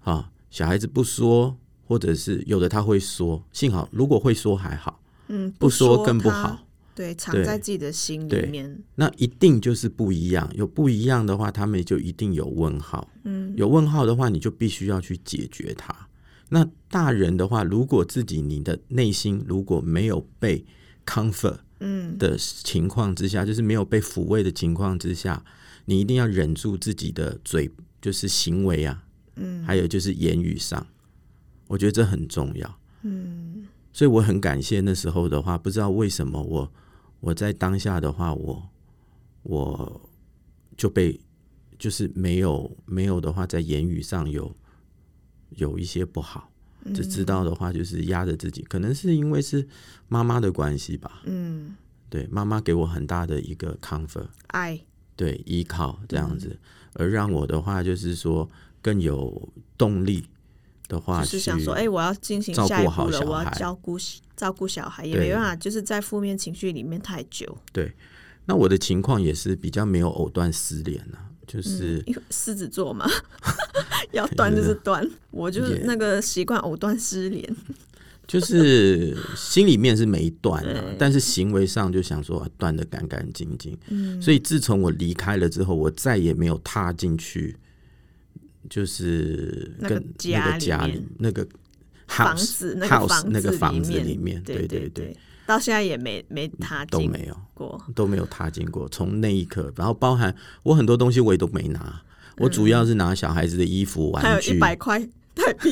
[0.00, 6.65] 啊小孩子不说，或者是有的他会说，幸好如果会说还好，嗯，不说更不他好。
[6.96, 8.82] 对，藏在自己的心里面。
[8.94, 10.50] 那一定就是不一样。
[10.54, 13.06] 有不一样的话，他们就一定有问号。
[13.24, 15.94] 嗯，有问号的话，你就必须要去解决它。
[16.48, 20.64] 那大人的话，如果自己你的内心如果没有被
[21.04, 25.44] comfort 嗯的情况之下，就是没有被抚慰的情况之下，
[25.84, 29.04] 你一定要忍住自己的嘴，就是行为啊，
[29.34, 30.86] 嗯，还有就是言语上，
[31.66, 32.78] 我觉得这很重要。
[33.02, 36.72] 嗯所以我很感谢那时候的话，不知道为什么我
[37.20, 38.68] 我在当下的话，我
[39.42, 40.08] 我
[40.76, 41.18] 就被
[41.78, 44.54] 就是没有没有的话，在言语上有
[45.50, 46.50] 有一些不好，
[46.94, 49.66] 只知道的话就是压着自己，可能是因为是
[50.08, 51.76] 妈妈的关系吧，嗯，
[52.08, 54.80] 对，妈妈给我很大的一个 comfort，爱，
[55.16, 56.58] 对，依靠这样子，
[56.94, 58.48] 而让我的话就是说
[58.80, 60.24] 更有动力
[60.88, 63.98] 的话，就是想说，哎、我要进行下一步了，好小孩我要照顾
[64.36, 67.56] 照顾小孩，也对没办法，就是在负面情绪里面太久。
[67.72, 67.92] 对
[68.46, 73.08] 那我的情况也是比较没有藕断丝连啊，就是、因为狮子座嘛，
[74.12, 77.44] 要断就是断，我就是那个习惯藕断丝连。
[78.26, 83.78] 就是心里面是没断啊，但是行为上就想说啊断的干干净净。
[83.86, 87.56] 嗯所以自从我离开了之后，我再也没有踏进去，
[88.68, 91.46] 就是那个跟家那个家里那个
[92.06, 97.80] 房子那个 house 房那个房子里里面，对对对对，到现在也没没踏进都没有过。
[97.94, 98.88] 都没有踏进过。
[98.88, 102.02] 从那一刻，然后包含我很多东西我也都没拿，
[102.38, 104.98] 我主要是拿小孩子的衣服、还有一玩具，百块
[105.34, 105.70] 台币，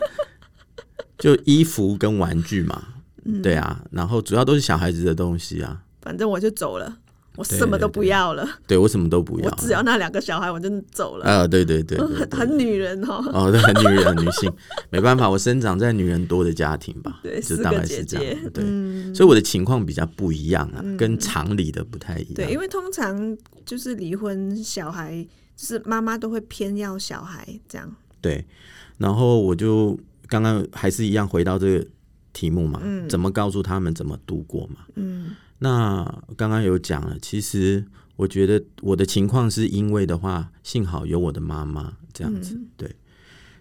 [1.18, 2.88] 就衣服跟玩具嘛。
[3.24, 5.82] 嗯对啊，然后主要都是小孩子的东西啊。
[6.00, 6.99] 反正我就走了，
[7.36, 9.46] 我什么都不要了，对我什么都不要。
[9.48, 11.24] 我只要那两个小孩，我就走了。
[11.24, 12.38] 啊，对对对对 很对。
[12.38, 14.52] 很女人哦，哦，对，很女人，很女性，
[14.90, 22.34] 没办法，我生长在女人多的家庭吧，对，就大概是这样姐，，对，嗯，所以我的情况比较不一样啊，跟常理的不太一样。
[22.34, 27.90] 对，因为通常就是离婚小孩，就是妈妈都会偏要小孩这样，
[28.20, 28.44] 对，
[28.98, 31.86] 然后我就刚刚还是一样回到这个
[32.32, 34.80] 题目嘛，怎么告诉他们怎么度过嘛？
[34.96, 37.84] 嗯那刚刚有讲了，其实
[38.16, 42.96] 我觉得我的情况是因为的话，幸好有我的妈妈这样子，对。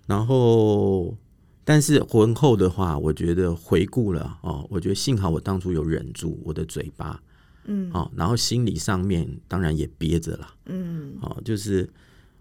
[0.07, 1.15] 然后，
[1.63, 7.21] 但是婚后的话，我觉得回顾了哦，我觉得幸好我当初有忍住我的嘴巴，
[7.65, 7.91] 嗯。
[7.93, 11.87] 哦，然后心理上面当然也憋着了，嗯，哦，就是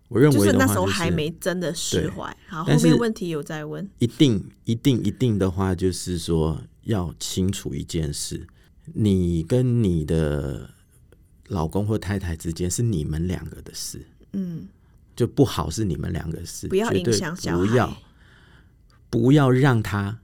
[0.09, 8.47] 我认就是为的话，那时候还没真的释怀，好，后面问题有在问，一定一定一定的话，就是说要清楚一件事：
[8.95, 10.71] 你跟你的
[11.49, 14.69] 老公或太太之间是你们两个的事，嗯，
[15.17, 18.03] 就不好是你们两个的事，不要影响小孩，不要
[19.11, 20.19] 不要让他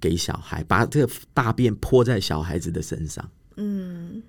[0.00, 3.30] 给小孩把这个大便泼在小孩子的身上。
[3.56, 4.22] 嗯。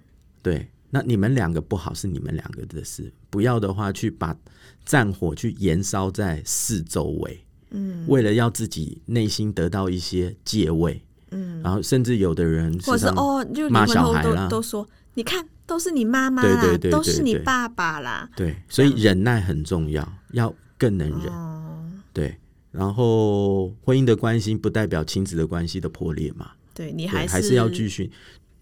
[0.43, 4.37] 对，那你们两个不好是你们两个的事，不要的话去把
[4.85, 7.43] 战火去燃烧在四周围。
[7.71, 8.05] 嗯。
[8.07, 14.47] 为了要自己内心得到一些借位，嗯，然后甚至有的人或者是哦，就离骂婚后都小孩啦。
[14.49, 21.27] 都说，你看都是你妈妈啦，对对对都是你爸爸啦，对，所以忍耐很重要，要更能忍。
[21.33, 22.37] 哦，对，
[22.71, 28.09] 然后婚姻的关系不代表亲子的关系的破裂嘛，对你对，还还是要继续。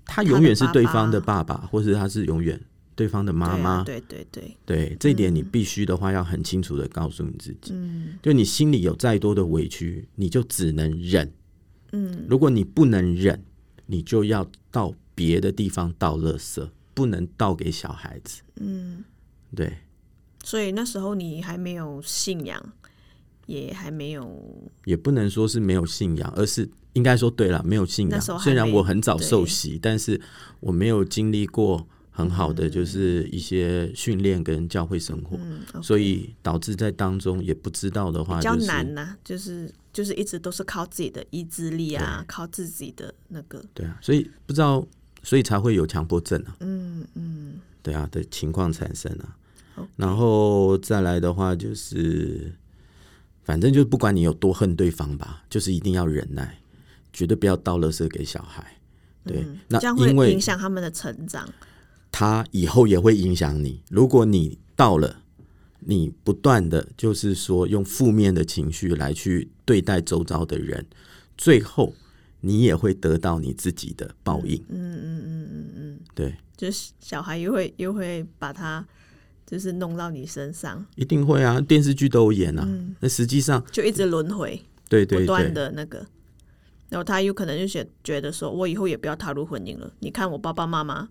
[0.07, 2.59] 他永远是对方的爸爸，或者他是永远
[2.95, 3.83] 对方的妈对啊妈。
[3.83, 8.13] 对对对，对，这一点你必须的话要很清楚的告诉你自己，嗯。
[8.21, 11.31] 就你心里有再多的委屈，你就只能忍。
[11.95, 12.25] 嗯。
[12.29, 13.43] 如果你不能忍，
[13.85, 18.41] 你就要到别的地方倒垃圾，不能倒给小孩子。
[18.55, 19.03] 嗯，
[19.55, 19.77] 对，
[20.43, 22.73] 所以那时候你还没有信仰，
[23.45, 28.21] 也还没有也不能说是没有信仰，而是应该说对了，没有信仰。
[28.39, 30.19] 虽然我很早受洗，但是
[30.59, 44.87] 我没有经历过很好的就是一些训练跟教会生活，嗯，所以导致在当中也不知道的话，比较难呐、就是就是一直都是靠自己的意志力啊，靠自己的那个，对啊，所以不知道，
[45.23, 46.55] 所以才会有强迫症啊。
[46.61, 49.35] 嗯嗯，对啊的情况产生啊。
[49.97, 52.53] 然后再来的话，就是
[53.43, 56.59] 反正就不管你有多恨对方吧，就是一定要忍耐，
[57.11, 58.77] 绝对不要倒垃圾给小孩。
[59.25, 61.45] 对，嗯那这样会因为影响他们的成长。
[62.17, 63.83] 他以后也会影响你。
[63.89, 65.17] 如果你到了，
[65.81, 70.85] 你不断的就是说用负面的情绪来去对待周遭的人，
[71.37, 71.93] 最后
[72.39, 74.55] 你也会得到你自己的报应。
[74.69, 78.87] 嗯嗯嗯嗯嗯，对，就是小孩又会又会把他
[79.45, 82.65] 就是弄到你身上，一定会啊，电视剧都有演啊。
[83.01, 85.97] 那实际上，就一直轮回，对对不断，的那个，
[86.87, 89.93] 然后他有可能就觉觉得说，我以后也不要踏入婚姻了。
[89.99, 91.09] 你看我爸爸妈妈，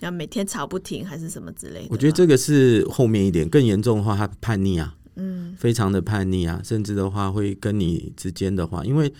[0.00, 1.88] 然后每天吵不停，还是什么之类的。
[1.90, 9.12] 我觉得这个是后面一点，更严重的话，他叛逆啊，嗯，非常的叛逆啊，甚至的话会跟你之间的话，因为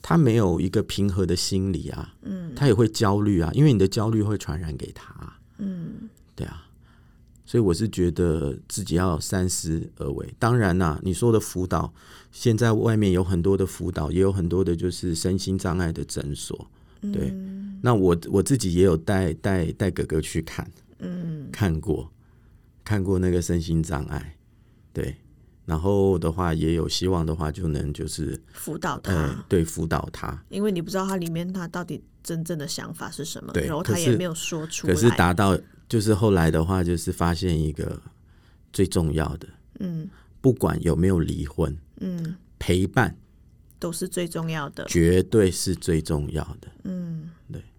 [0.00, 6.66] 他没有一个平和的心理啊，嗯，他也会焦虑啊，因为你的焦虑会传染给他，嗯，对啊，
[7.44, 10.34] 所以我是觉得自己要三思而为。
[10.38, 11.92] 当然啦、你说的辅导，
[12.32, 16.70] 现在外面有很多的辅导，也有很多的就是身心障碍的诊所，
[17.12, 17.34] 对。
[17.86, 20.68] 那我我自己也有带带带哥哥去看，
[20.98, 22.12] 嗯，看过
[22.82, 24.36] 看过那个身心障碍，
[24.92, 25.14] 对，
[25.64, 34.92] 然后的话也有希望的话就能就是辅导他，呃对辅导他，因为你不知道他里面他到底真正的想法是什么，对然后他也没有说出来。
[34.92, 35.56] 可是达到
[35.88, 38.02] 就是后来的话就是发现一个
[38.72, 39.46] 最重要的，
[39.78, 43.16] 嗯不管有没有离婚，嗯，陪伴
[43.78, 44.84] 都是最重要的。
[44.86, 46.68] 绝对是最重要的。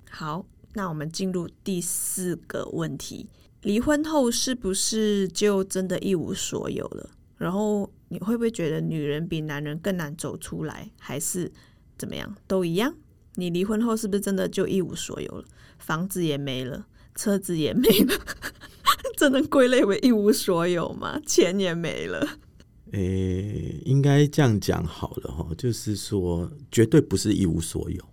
[0.10, 3.28] 好，那我们进入第四个问题：
[3.62, 7.10] 离婚后是不是就真的一无所有了？
[7.38, 11.52] 然后你会不会觉得女人比男人更难走出来，还是
[11.98, 12.36] 怎么样？
[12.48, 12.96] 都一样？
[13.36, 15.46] 你离婚后是不是真的就一无所有了？
[15.78, 18.14] 房子也没了，车子也没了，
[19.16, 21.22] 真的归类为一无所有吗？
[21.28, 22.28] 钱也没了。
[22.94, 28.04] 诶、应该这样讲好了哈，就是说绝对不是一无所有。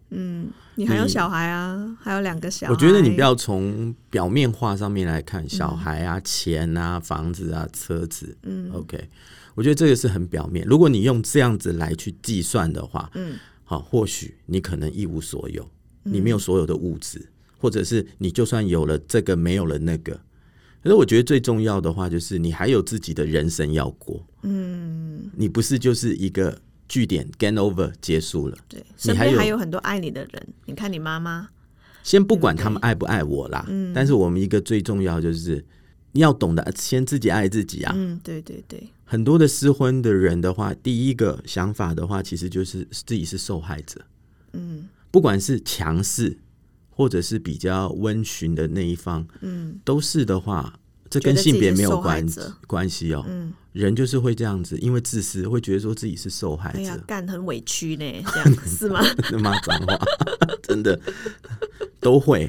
[0.76, 2.72] 你还有小孩啊，还有两个小孩。
[2.72, 9.08] 我觉得你不要从表面化上面来看，小孩啊、钱啊、房子啊、车子，嗯，OK，
[9.54, 10.66] 我觉得这个是很表面。
[10.66, 15.68] 如果你用这样子来去计算的话，嗯，好，或许你可能一无所有，
[16.02, 17.24] 你没有所有的物质，
[17.58, 20.18] 或者是你就算有了这个，没有了那个。
[20.82, 26.60] 可是我觉得最重要的话，就是你还有自己的人生要过，嗯，你不是就是一个
[26.94, 28.56] 据点 game over 结束了。
[28.68, 30.48] 对，你还有身边还有很多爱你的人。
[30.66, 31.48] 你看你妈妈，
[32.04, 35.64] 先不管他们爱不爱我啦，嗯但是我们一个最重要就是
[36.12, 37.92] 你要懂得先自己爱自己啊。
[37.96, 44.00] 嗯，对对对，很多的失婚的人的话，第一个想法的话，其实就是自己是受害者。
[44.52, 46.38] 嗯，不管是强势
[46.90, 50.78] 或者是比较温驯的那一方，嗯，都是的话，
[51.10, 52.24] 这跟性别没有关
[52.68, 53.24] 关系哦。
[53.26, 59.00] 嗯，人就是会这样子，因为自私，会觉得说自己是受害哎呀者，，干很委屈呢，这样是吗？
[59.42, 59.98] 骂脏话，
[60.62, 60.98] 真的
[61.98, 62.48] 都会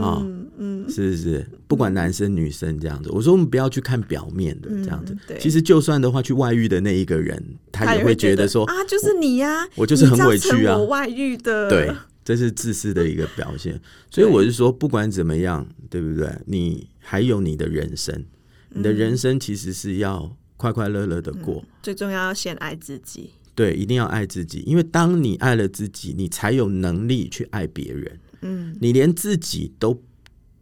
[0.00, 0.24] 啊，
[0.56, 1.46] 嗯，是不是？
[1.68, 5.14] 不管男生女生这样子，我说我们不要去看表面的这样子。
[5.26, 13.78] 对其实就算的话，去外遇的那一个人，他也他会会觉得说，啊，就是你呀、我就是很委屈啊你造成我外遇的，对，这是自私的一个表现。
[14.10, 16.32] 所以我是说，不管怎么样，对不对？
[16.46, 18.24] 你还有你的人生，
[18.70, 21.62] 你的人生其实是要快快乐乐的过。
[21.82, 23.30] 最重要要先爱自己。
[23.54, 28.18] 对，一定要爱自己，因为当你爱了自己，你才有能力去爱别人。
[28.40, 30.02] 嗯，你连自己都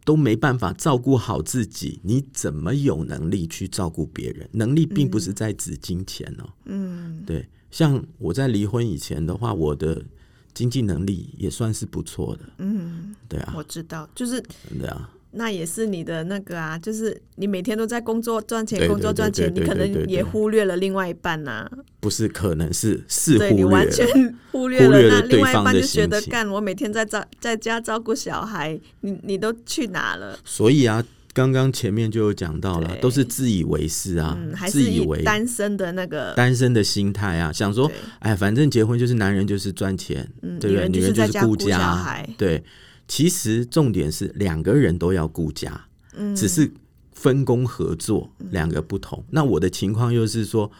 [0.04, 4.48] 都没办法照顾好自己，你怎么有能力去照顾别人？
[4.52, 6.50] 能力并不是在指金钱哦。
[6.64, 10.04] 嗯，对，像我在离婚以前的话，我的
[10.52, 12.42] 经济能力也算是不错的。
[12.58, 14.42] 嗯，对啊，我知道，就是
[14.78, 23.70] 对啊，那也是你的那个啊，就是你每天都在工作赚钱，工作赚钱，你可能也忽略了另外一半呐、不是可能是是忽略了。
[23.70, 30.38] 完全忽略了，忽略了那另外一半就觉得干，我每天在照在家照顾小孩，你你都去哪了？
[30.44, 40.88] 所以啊，刚刚前面就有讲到了，都是自以为是啊，嗯，还是以自以为单身的那个单身的心态啊，想说，哎，反正结婚就是男人就是赚钱，嗯对不对？
[40.90, 42.62] 女人就是顾家，对。
[43.08, 46.34] 其实重点是两个人都要顾家，嗯。
[46.34, 46.72] 只是
[47.12, 49.24] 分工合作两个不同。
[49.30, 50.70] 那我的情况又是说，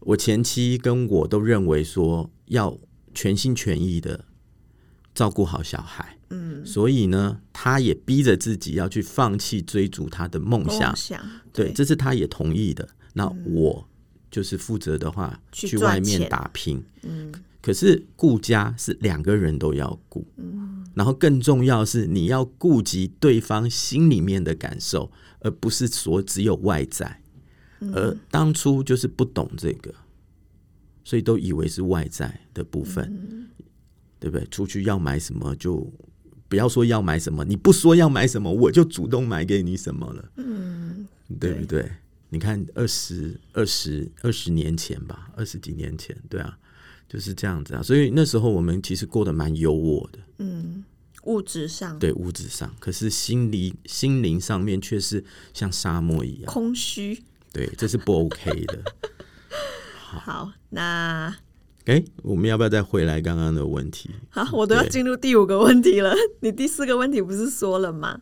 [0.00, 2.78] 我前妻跟我都认为说要
[3.14, 4.24] 全心全意的
[5.14, 10.88] 照顾好小孩，嗯，所以呢，他也逼着自己要去放弃追逐他的梦想。
[10.88, 11.20] 梦，想，
[11.52, 12.88] 对，这是他也同意的。
[13.14, 13.88] 那我
[14.30, 16.84] 就是负责的话，去外面打拼。
[17.02, 17.32] 嗯，
[17.66, 20.24] 可是顾家是两个人都要顾。
[20.36, 25.10] 嗯，然后更重要是你要顾及对方心里面的感受，
[25.40, 27.20] 而不是说只有外在。
[27.92, 29.92] 而当初就是不懂这个，
[31.02, 33.48] 所以都以为是外在的部分，
[34.20, 34.46] 对不对？
[34.46, 35.92] 出去要买什么就
[36.48, 40.30] 不要说要买什么，你不说要买什么，我就主动买给你什么了。
[41.40, 41.90] 对不对？
[42.28, 46.56] 你看二十二十二十年前吧，二十几年前，对啊，
[47.08, 47.82] 就是这样子啊。
[47.82, 50.84] 所以那时候我们其实过得蛮优渥的，嗯
[51.24, 56.44] 物质上对物质上，可是心理心灵上面却是像沙漠一样。
[56.44, 57.22] 空虚。
[57.52, 58.82] 对，这是不 OK 的。
[59.98, 61.34] 好，那
[61.86, 64.10] 哎，我们要不要再回来刚刚的问题？
[64.28, 66.14] 好，我都要进入第五个问题了。
[66.40, 68.20] 你第四个问题不是说了吗？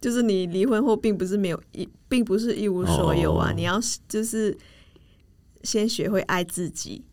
[0.00, 3.52] 就是你离婚后并不是没有一，并不是一无所有啊！
[3.54, 3.78] 你要
[4.08, 4.56] 就是
[5.62, 7.04] 先学会爱自己。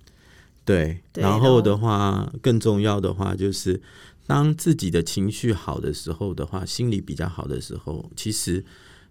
[0.68, 3.82] 对，然后的话，更重要的话就是，
[4.26, 8.65] 当自己的情绪好的时候的话，心理比较好的时候，其实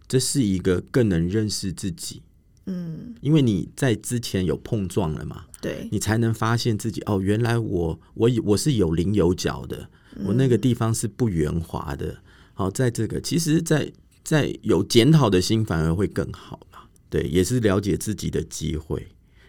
[0.07, 2.21] 这是一个更能认识自己。
[2.67, 9.89] 嗯，因为你在之前有碰撞了嘛，对，你才能发现自己哦，原来我我我是有棱有角的，
[10.27, 12.19] 我那个地方是不圆滑的。
[12.53, 13.91] 好，在这个其实，在
[14.23, 16.89] 在有检讨的心，反而会更好啦。
[17.09, 19.07] 对，也是了解自己的机会。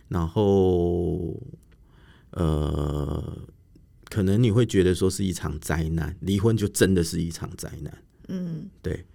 [0.10, 1.36] 然后，
[2.32, 3.38] 呃，
[4.10, 7.98] 可能你会觉得说是一场灾难，离婚就真的是一场灾难。
[8.28, 9.06] 嗯，对。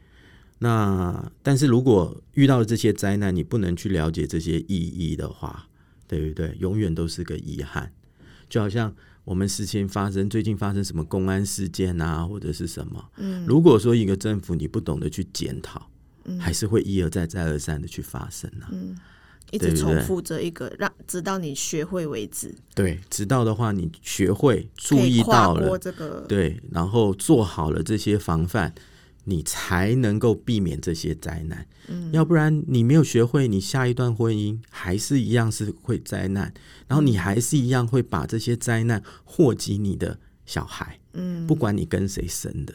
[0.58, 5.68] 那但是如果遇到了这些灾难，你不能去了解这些意义的话，
[6.06, 6.56] 对不对？
[6.60, 7.92] 永远都是个遗憾。
[8.48, 8.94] 就好像
[9.24, 13.10] 我们事情发生，最近发生什么公安事件啊，或者是什么？
[13.16, 15.90] 嗯，如果说一个政府你不懂得去检讨，
[16.24, 18.68] 嗯，还是会一而再再而三的去发生啊。
[18.70, 18.96] 嗯，
[19.52, 22.52] 一直重复着一个，让直到你学会为止。
[22.74, 28.74] 对，直到的话你学会注意到了这个，对，然后做好了这些防范。
[29.24, 36.52] 你才能够避免这些灾难，嗯，要不然你没有学会，你下一段婚姻还是一样是会灾难，
[36.88, 42.74] 然后你还是一样会把这些灾难祸及你的小孩，嗯，不管你跟谁生的，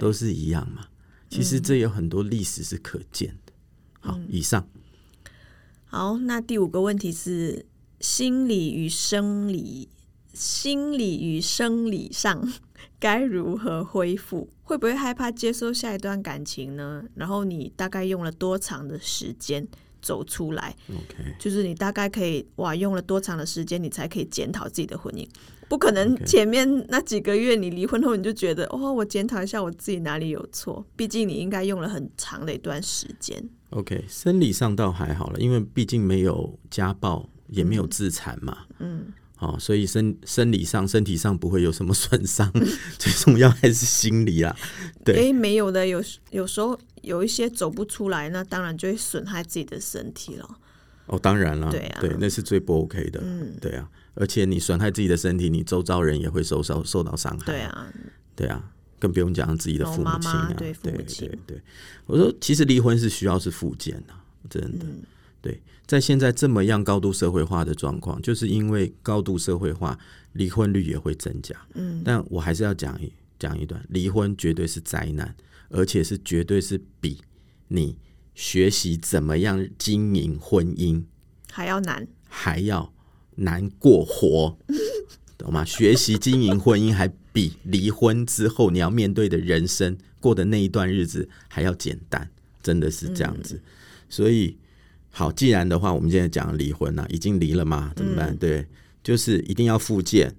[0.00, 0.86] 都是一样嘛。
[1.30, 3.52] 其实这有很多历史是可见的。
[4.00, 4.68] 好，以上。
[5.86, 7.64] 好，那第五个问题是
[8.00, 9.88] 心理与生理，
[10.34, 12.46] 心理与生理上。
[12.98, 14.48] 该如何恢复？
[14.62, 17.04] 会不会害怕接受下一段感情呢？
[17.14, 19.66] 然后你大概用了多长的时间
[20.02, 25.26] 走出来？OK，就是你大概可以哇，用了多长的时间，你才可以检讨自己的婚姻？
[25.68, 30.84] 不可能前面那几个月你离婚后你就觉得哦，我检讨一下我自己哪里有错？
[30.96, 33.42] 毕竟你应该用了很长的一段时间。
[33.76, 38.58] OK，生理上倒还好了，因为毕竟没有家暴，也没有自残嘛。
[38.78, 39.12] 嗯。
[39.38, 42.50] 好，所以生生理上、身体上不会有什么损伤，
[42.98, 44.56] 最重要还是心理啊。
[45.04, 50.48] 对，哎，没有的，有有时候有一些走不出来，那当然就会损害自己的身体了。
[51.04, 53.20] 哦，当然了，对啊，对，那是最不 OK 的。
[53.22, 57.44] 嗯，对啊，而且你损害自己的身体，你周遭人也会受受受到伤害。
[57.44, 57.92] 对啊，
[58.34, 61.30] 对啊，更不用讲自己的父母亲啊，对父母亲。
[61.46, 61.60] 对，
[62.06, 64.14] 我说其实离婚是需要是复健的，
[64.48, 64.86] 真的。
[65.42, 69.96] 对，在现在这么样高度社会化的状况，就是因为高度社会化，
[70.32, 71.54] 离婚率也会增加。
[71.74, 75.32] 嗯，但我还是要讲一讲一段，离婚绝对是灾难，
[75.68, 77.20] 而且是绝对是比
[77.68, 77.96] 你
[78.34, 81.04] 学习怎么样经营婚姻
[81.52, 82.92] 还要难，还要
[83.36, 84.58] 难过活，
[85.38, 85.64] 懂吗？
[85.64, 87.06] 学习经营婚姻还
[87.36, 92.30] 比离婚之后你要面对的人生过的那一段日子还要简单，
[92.62, 93.60] 真的是这样子，
[94.08, 94.56] 所以。
[95.18, 98.36] 好，既然的话，我们现在讲离婚了，已经离了嘛，怎么办？
[98.36, 98.66] 对，
[99.02, 100.36] 就是一定要复健，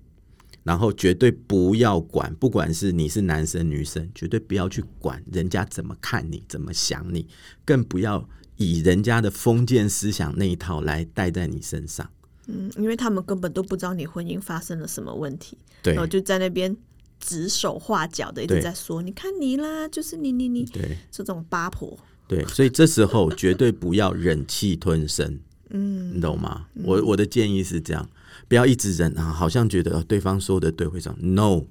[0.61, 7.25] 然后绝对不要管，不管是你是男生女生，绝对不要去管人家怎么看你，怎么想你，
[7.65, 12.07] 更不要以人家的封建思想那一套来带在你身上。
[12.47, 16.75] 嗯，因为他们根本都不知道你婚姻发生了什么问题，对，然后就在那边
[17.19, 21.97] 指手画脚的一直在说，你看你啦，就是你你你，对，这种八婆。
[22.27, 25.39] 对，所以这时候绝对不要忍气吞声，
[25.71, 26.67] 嗯，你懂吗？
[26.83, 28.09] 我我的建议是这样，
[28.47, 31.15] 不要一直忍啊，好像觉得对方说的对，会上。
[31.21, 31.63] No，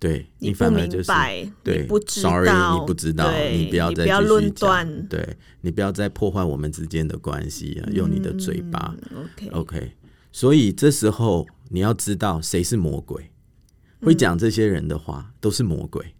[0.00, 1.12] 对你反而就是
[1.62, 9.92] 对，Sorry，你不知道，你不要再继续讲，对你不要再破坏我们之间的关系啊，用你的嘴巴，OK，OK。
[10.32, 13.30] 所以这时候你要知道谁是魔鬼，
[14.00, 16.14] 会讲这些人的话都是魔鬼。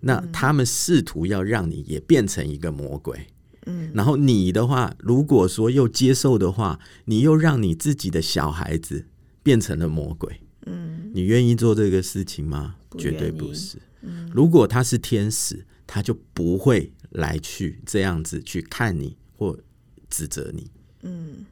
[0.00, 3.28] 那他们试图要让你也变成一个魔鬼，
[3.66, 9.06] 嗯，然后你的话，如果说又接受的话，你又让你自己的小孩子
[9.42, 12.74] 变成了魔鬼，嗯，你愿意做这个事情吗？
[12.96, 13.78] 绝对不是。
[14.32, 19.58] 如果他是天使，他就不会来去这样子去看你或
[20.08, 20.70] 指责你，
[21.02, 21.44] 嗯，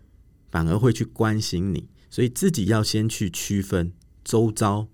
[0.51, 1.89] 反而会去关心你。
[2.09, 3.93] 所以自己要先去区分
[4.25, 4.89] 周遭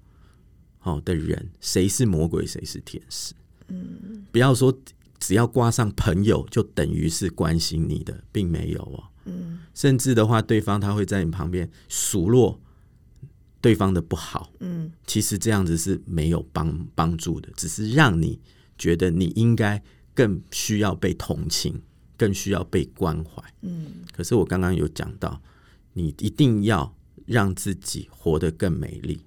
[0.78, 3.34] 好的人，谁是魔鬼，谁是天使。
[3.68, 4.76] 嗯，不要说
[5.20, 9.05] 只要挂上朋友就等于是关心你的，并没有哦。
[9.26, 12.61] 嗯，甚至的话，对方他会在你旁边数落
[13.62, 14.52] 对方的不好。
[14.58, 18.38] 嗯，其实这样子是没有帮帮助的，只是让你
[18.76, 19.82] 觉得你应该
[20.12, 21.80] 更需要被同情，
[22.18, 23.42] 更需要被关怀。
[23.62, 25.40] 嗯，可是我刚刚有讲到，
[25.94, 26.94] 你一定要
[27.24, 29.20] 让自己活得更美丽。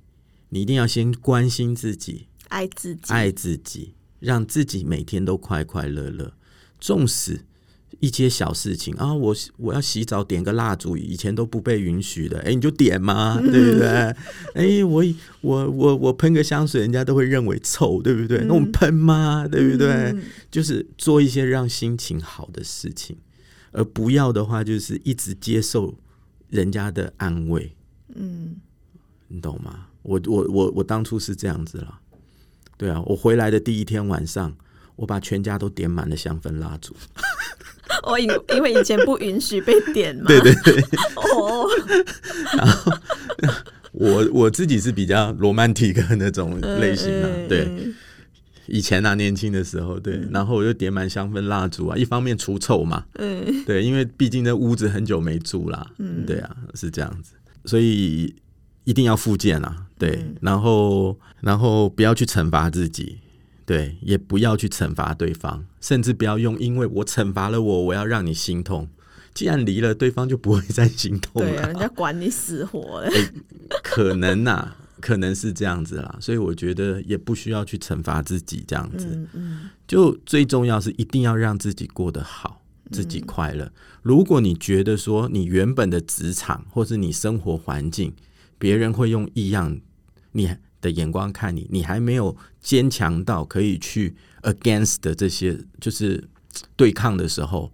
[0.50, 6.34] 你一定要先关心自己，爱自己，爱自己，让自己每天都快快乐乐。
[6.80, 7.46] 纵使
[8.00, 14.16] 一些小事情啊，我我要洗澡点个蜡烛，以前都不被允许的，哎，你就点嘛， 对不对？
[14.56, 15.04] 哎，我
[15.42, 18.44] 我我我喷个香水，人家都会认为臭，对不对？
[18.46, 19.48] 那我们喷嘛？
[19.48, 20.16] 对不对？
[20.52, 23.18] 就是做一些让心情好的事情，
[23.72, 25.96] 而不要的话，就是一直接受
[26.50, 27.76] 人家的安慰。
[28.14, 28.56] 嗯，
[29.28, 29.88] 你懂吗？
[30.04, 32.00] 我我我我当初是这样子了，
[32.78, 34.56] 对啊，我回来的第一天晚上，
[34.96, 36.96] 我把全家都点满了香氛蜡烛。
[38.04, 40.84] 我 因因为以前不允许被点嘛，对对对。
[41.16, 41.68] 哦。
[42.58, 42.92] 然后
[43.92, 47.94] 我我自己是比较罗曼蒂克那种类型的，对。
[48.68, 57.34] 以前啊，年轻的时候，对，然后我就点满香氛蜡烛啊，一方面除臭嘛，嗯，对，因为毕竟那屋子很久没住啦，嗯，对啊，是这样子，
[57.66, 58.34] 所以
[58.84, 63.20] 一定要复健啊，对，然后然后不要去惩罚自己。
[63.66, 68.88] 对，也不要去惩罚对方，甚至不要用“因为我惩罚了我，我要让你心痛”。
[69.34, 71.50] 既然离了，对方就不会再心痛了。
[71.50, 73.10] 对啊，人家管你死活了。
[73.84, 76.16] 可能呐，可能是这样子啦。
[76.22, 79.08] 所以我觉得也不需要去惩罚自己，这样子。
[79.12, 79.70] 嗯嗯。
[79.88, 82.62] 就最重要是一定要让自己过得好，
[82.92, 83.72] 自己快乐。
[84.04, 88.14] 如果你觉得说你原本的职场或是你生活环境，
[88.60, 89.82] 别人会用异样，
[90.34, 90.56] 你。
[90.86, 96.30] 的眼光看你，你还没有坚强到可以去 against 的这些就是
[96.76, 97.74] 对抗的时候，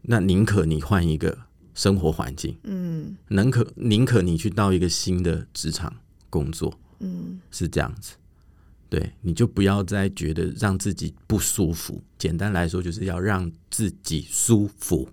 [0.00, 1.36] 那宁可你换一个
[1.74, 5.94] 生活环境，嗯，宁可宁可你去到一个新的职场
[6.30, 8.14] 工作，嗯，是这样子，
[8.88, 12.02] 对，你就不要再觉得让自己不舒服。
[12.16, 15.06] 简单来说，就是要让自己舒服，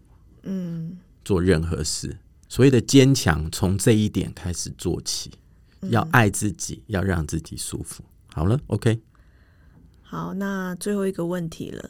[0.44, 2.18] 嗯，做任何事，
[2.48, 5.32] 所谓的坚强，从这一点开始做起。
[5.82, 8.04] 要爱自己，要让自己舒服。
[8.28, 9.00] 好了，OK。
[10.02, 11.90] 好，那最后一个问题了。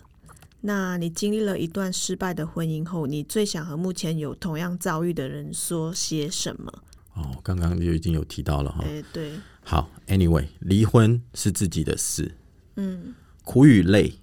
[0.62, 6.74] 那你经历了一段失败的婚姻后，你最想和目前有同样遭遇的人说些什么？
[7.14, 8.84] 哦，刚刚就已经有提到了哈。
[8.84, 9.34] 哎，对。
[9.64, 12.36] 好，Anyway，离婚是自己的事。
[12.76, 13.14] 嗯。
[13.44, 14.16] 苦与累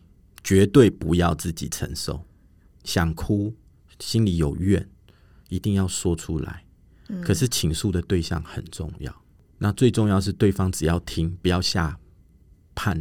[0.42, 2.24] 绝对不要自己承受。
[2.82, 3.54] 想哭，
[4.00, 4.88] 心里有怨，
[5.48, 6.64] 一定要说出来。
[7.08, 7.22] 嗯。
[7.22, 9.21] 可是倾诉的对象很重要。
[9.62, 11.96] 那最重要是对方只要听，不要下
[12.74, 13.00] 判，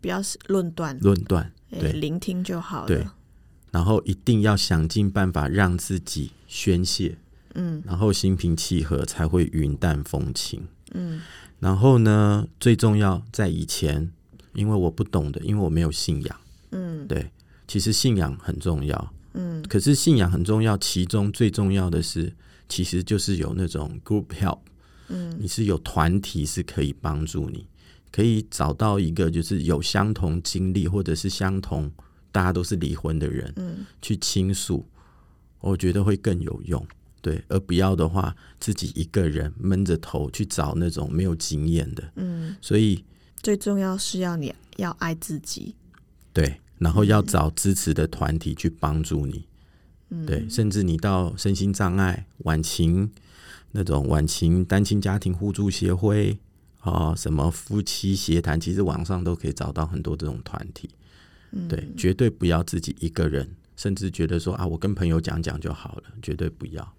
[0.00, 2.86] 不要论断，论断，对，聆听就好了。
[2.86, 3.06] 对，
[3.70, 7.18] 然后一定要想尽办法让自己宣泄，
[7.54, 11.20] 嗯，然后心平气和才会云淡风轻，嗯。
[11.58, 14.10] 然后呢，最重要在以前，
[14.54, 16.40] 因为我不懂的，因为我没有信仰，
[16.70, 17.30] 嗯，对，
[17.68, 22.32] 其实信仰很重要，嗯，可是信仰很重要，其中最重要的是，
[22.70, 24.60] 其实就是有那种 group help。
[25.10, 27.66] 嗯，你是有团体是可以帮助你，
[28.10, 31.90] 可以找到一个就是有相同经历或者是相同
[32.32, 34.86] 大家都是离婚的人，嗯，去倾诉，
[35.60, 36.86] 我觉得会更有用，
[37.20, 43.04] 对，而不要的话自己一个人闷着头去找那种没有经验的，嗯，所以
[43.42, 45.74] 最重要是要你要爱自己，
[46.32, 49.44] 对，然后要找支持的团体去帮助你，
[50.10, 53.10] 嗯，对，甚至你到身心障碍晚晴。
[53.72, 56.38] 那种晚晴单亲家庭互助协会
[56.80, 60.90] 啊，什么夫妻协谈，其实网上都可以找到很多这种团体。
[61.68, 66.94] 对，绝对不要自己一个人，甚至觉得说啊，我跟朋友讲讲就好了，绝对不要。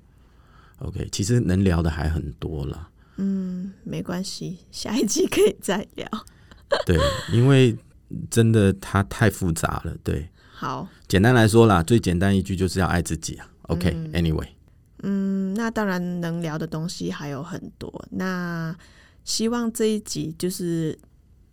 [0.80, 2.89] OK，其实能聊的还很多了。
[3.17, 6.07] 嗯，没关系，下一集可以再聊。
[6.86, 6.97] 对，
[7.32, 7.78] 因为
[8.30, 9.95] 真的它太复杂了。
[10.03, 13.47] 对，好，简单来说啦，最简单一句就是要爱自己啊。
[13.63, 14.45] OK，Anyway。
[14.45, 14.61] 嗯，
[15.02, 18.06] 那当然能聊的东西还有很多。
[18.12, 18.76] 那
[19.24, 20.97] 希望这一集就是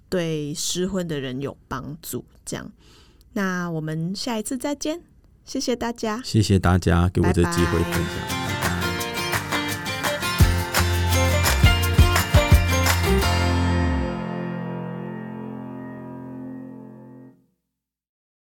[0.09, 2.25] 对失婚的人有帮助。
[2.45, 2.71] 这样，
[3.33, 5.03] 那我们下一次再见，
[5.45, 8.48] 谢谢大家，谢谢大家给我这机会分享。